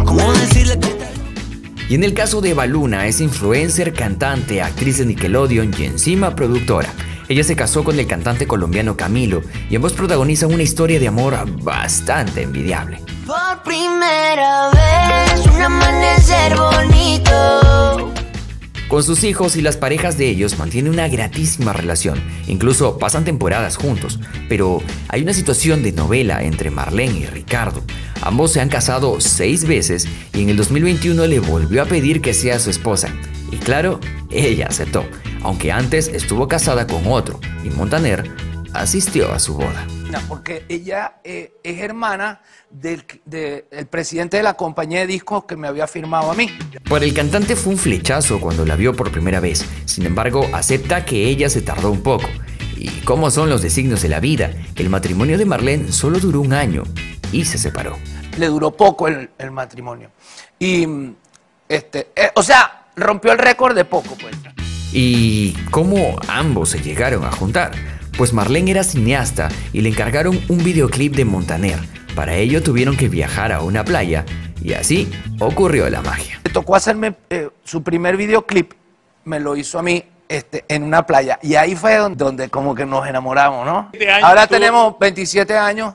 ¿Cómo 0.05 0.33
decirle 0.33 0.79
que 0.79 0.95
y 1.87 1.95
en 1.95 2.03
el 2.03 2.15
caso 2.15 2.41
de 2.41 2.51
Eva 2.51 2.65
Luna, 2.65 3.07
es 3.07 3.21
influencer, 3.21 3.93
cantante, 3.93 4.63
actriz 4.63 4.99
de 4.99 5.07
Nickelodeon 5.07 5.75
y 5.79 5.85
encima 5.85 6.35
productora. 6.35 6.89
Ella 7.29 7.43
se 7.43 7.57
casó 7.57 7.85
con 7.85 7.99
el 7.99 8.07
cantante 8.07 8.47
colombiano 8.47 8.97
Camilo 8.97 9.43
y 9.71 9.77
ambos 9.77 9.95
protagonizan 9.95 10.53
una 10.53 10.63
historia 10.63 11.01
de 11.01 11.09
amor 11.09 11.35
bastante 11.63 12.43
envidiable. 12.43 13.01
Por 13.27 13.63
primera 13.63 14.71
vez, 14.71 15.47
un 15.47 15.63
amanecer 15.63 16.55
bonito. 16.57 18.13
Con 18.89 19.03
sus 19.03 19.25
hijos 19.25 19.57
y 19.57 19.63
las 19.63 19.79
parejas 19.79 20.19
de 20.19 20.29
ellos 20.29 20.59
mantiene 20.59 20.91
una 20.91 21.09
gratísima 21.09 21.73
relación, 21.73 22.23
incluso 22.47 22.99
pasan 22.99 23.25
temporadas 23.25 23.77
juntos, 23.77 24.21
pero 24.49 24.83
hay 25.09 25.23
una 25.23 25.33
situación 25.33 25.83
de 25.83 25.93
novela 25.93 26.45
entre 26.45 26.71
Marlene 26.71 27.21
y 27.21 27.27
Ricardo. 27.27 27.83
Ambos 28.21 28.53
se 28.53 28.61
han 28.61 28.69
casado 28.69 29.21
seis 29.21 29.65
veces 29.65 30.07
y 30.35 30.43
en 30.43 30.51
el 30.51 30.57
2021 30.59 31.27
le 31.27 31.41
volvió 31.41 31.83
a 31.83 31.87
pedir 31.87 32.21
que 32.21 32.35
sea 32.35 32.59
su 32.59 32.69
esposa. 32.69 33.09
Y 33.51 33.57
claro, 33.57 33.99
ella 34.31 34.67
aceptó 34.69 35.05
aunque 35.45 35.71
antes 35.71 36.09
estuvo 36.09 36.49
casada 36.49 36.87
con 36.87 37.07
otro, 37.07 37.39
y 37.63 37.71
Montaner 37.71 38.31
asistió 38.73 39.33
a 39.33 39.39
su 39.39 39.55
boda. 39.55 39.87
Porque 40.29 40.65
ella 40.69 41.17
eh, 41.25 41.55
es 41.65 41.81
hermana 41.81 42.41
del, 42.71 43.05
presidente 43.91 44.37
de 44.37 44.43
la 44.43 44.55
compañía 44.55 45.01
de 45.01 45.07
discos 45.07 45.45
que 45.45 45.57
me 45.57 45.67
había 45.67 45.87
firmado 45.87 46.31
a 46.31 46.35
mí. 46.35 46.51
Para 46.89 47.05
el 47.05 47.15
cantante 47.15 47.57
fue 47.57 47.73
un 47.73 47.79
flechazo 47.79 48.41
cuando 48.41 48.65
la 48.65 48.77
vio 48.77 48.95
por 48.95 49.11
primera 49.11 49.41
vez. 49.41 49.65
Sin 49.87 50.07
embargo, 50.07 50.49
acepta 50.53 51.05
que 51.05 51.25
ella 51.29 51.49
se 51.49 51.63
tardó 51.63 51.91
un 51.91 52.03
poco. 52.03 52.29
¿Y 52.77 52.89
cómo 53.01 53.31
son 53.31 53.51
los 53.51 53.63
designios 53.63 54.03
de 54.03 54.09
la 54.09 54.21
vida? 54.21 54.53
El 54.77 54.89
matrimonio 54.89 55.37
de 55.37 55.47
Marlene 55.47 55.91
solo 55.91 56.21
duró 56.21 56.41
un 56.41 56.53
año 56.53 56.85
y 57.33 57.45
se 57.45 57.59
separó. 57.59 57.99
Le 58.39 58.47
duró 58.47 58.71
poco 58.71 59.09
el, 59.09 59.31
matrimonio. 59.51 60.11
Y, 60.59 60.87
este, 61.69 62.09
eh, 62.15 62.31
o 62.35 62.43
sea, 62.43 62.87
rompió 62.97 63.33
el 63.33 63.39
récord 63.39 63.75
de 63.75 63.85
poco, 63.85 64.17
pues. 64.21 64.35
¿Y 64.97 65.55
cómo 65.73 66.21
ambos 66.29 66.71
se 66.71 66.81
llegaron 66.81 67.25
a 67.25 67.33
juntar? 67.33 67.73
Pues 68.17 68.33
Marlene 68.33 68.71
era 68.71 68.85
cineasta 68.85 69.49
y 69.73 69.81
le 69.81 69.89
encargaron 69.89 70.41
un 70.49 70.59
videoclip 70.59 71.17
de 71.17 71.25
Montaner. 71.25 71.81
Para 72.15 72.37
ello 72.37 72.63
tuvieron 72.63 72.97
que 72.97 73.09
viajar 73.09 73.51
a 73.51 73.61
una 73.61 73.85
playa 73.85 74.25
y 74.63 74.75
así 74.75 75.11
ocurrió 75.41 75.91
la 75.91 76.01
magia. 76.01 76.41
Le 76.45 76.53
tocó 76.53 76.77
hacerme 76.77 77.17
eh, 77.29 77.49
su 77.65 77.83
primer 77.83 78.17
videoclip, 78.17 78.73
me 79.25 79.41
lo 79.41 79.57
hizo 79.57 79.81
a 79.81 79.83
mí 79.83 80.05
este, 80.29 80.65
en 80.69 80.85
una 80.85 81.05
playa. 81.05 81.41
Y 81.43 81.57
ahí 81.57 81.75
fue 81.75 81.97
donde, 81.97 82.49
como 82.49 82.73
que 82.77 82.87
nos 82.87 83.05
enamoramos, 83.09 83.67
¿no? 83.67 83.91
Ahora 84.23 84.47
tenemos 84.47 84.97
27 85.01 85.59
años. 85.59 85.95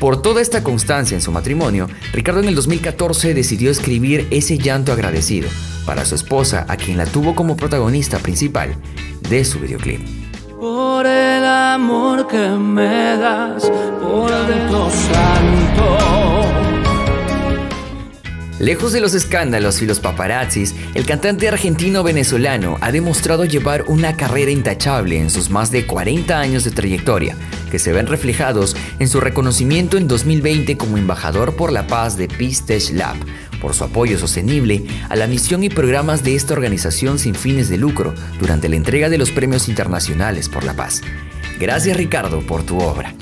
Por 0.00 0.20
toda 0.20 0.42
esta 0.42 0.62
constancia 0.62 1.14
en 1.14 1.22
su 1.22 1.32
matrimonio, 1.32 1.88
Ricardo 2.12 2.40
en 2.40 2.48
el 2.48 2.54
2014 2.54 3.32
decidió 3.32 3.70
escribir 3.70 4.26
ese 4.30 4.58
llanto 4.58 4.92
agradecido 4.92 5.48
para 5.86 6.04
su 6.04 6.14
esposa, 6.14 6.66
a 6.68 6.76
quien 6.76 6.98
la 6.98 7.06
tuvo 7.06 7.34
como 7.34 7.56
protagonista 7.56 8.18
principal 8.18 8.74
de 9.30 9.44
su 9.44 9.58
videoclip. 9.58 10.00
Por 10.60 11.06
el 11.06 11.44
amor 11.44 12.26
que 12.26 12.48
me 12.48 13.16
das, 13.16 13.70
por 14.00 14.30
dentro 14.46 14.90
santo. 14.90 16.75
Lejos 18.58 18.94
de 18.94 19.00
los 19.00 19.12
escándalos 19.12 19.82
y 19.82 19.86
los 19.86 20.00
paparazzis, 20.00 20.74
el 20.94 21.04
cantante 21.04 21.46
argentino-venezolano 21.46 22.78
ha 22.80 22.90
demostrado 22.90 23.44
llevar 23.44 23.84
una 23.86 24.16
carrera 24.16 24.50
intachable 24.50 25.18
en 25.18 25.28
sus 25.28 25.50
más 25.50 25.70
de 25.70 25.86
40 25.86 26.40
años 26.40 26.64
de 26.64 26.70
trayectoria, 26.70 27.36
que 27.70 27.78
se 27.78 27.92
ven 27.92 28.06
reflejados 28.06 28.74
en 28.98 29.08
su 29.08 29.20
reconocimiento 29.20 29.98
en 29.98 30.08
2020 30.08 30.78
como 30.78 30.96
embajador 30.96 31.54
por 31.54 31.70
la 31.70 31.86
paz 31.86 32.16
de 32.16 32.28
Peace 32.28 32.62
Tech 32.66 32.94
Lab, 32.94 33.16
por 33.60 33.74
su 33.74 33.84
apoyo 33.84 34.18
sostenible 34.18 34.86
a 35.10 35.16
la 35.16 35.26
misión 35.26 35.62
y 35.62 35.68
programas 35.68 36.24
de 36.24 36.34
esta 36.34 36.54
organización 36.54 37.18
sin 37.18 37.34
fines 37.34 37.68
de 37.68 37.76
lucro 37.76 38.14
durante 38.40 38.70
la 38.70 38.76
entrega 38.76 39.10
de 39.10 39.18
los 39.18 39.32
premios 39.32 39.68
internacionales 39.68 40.48
por 40.48 40.64
la 40.64 40.72
paz. 40.72 41.02
Gracias 41.60 41.94
Ricardo 41.98 42.40
por 42.40 42.62
tu 42.62 42.78
obra. 42.78 43.14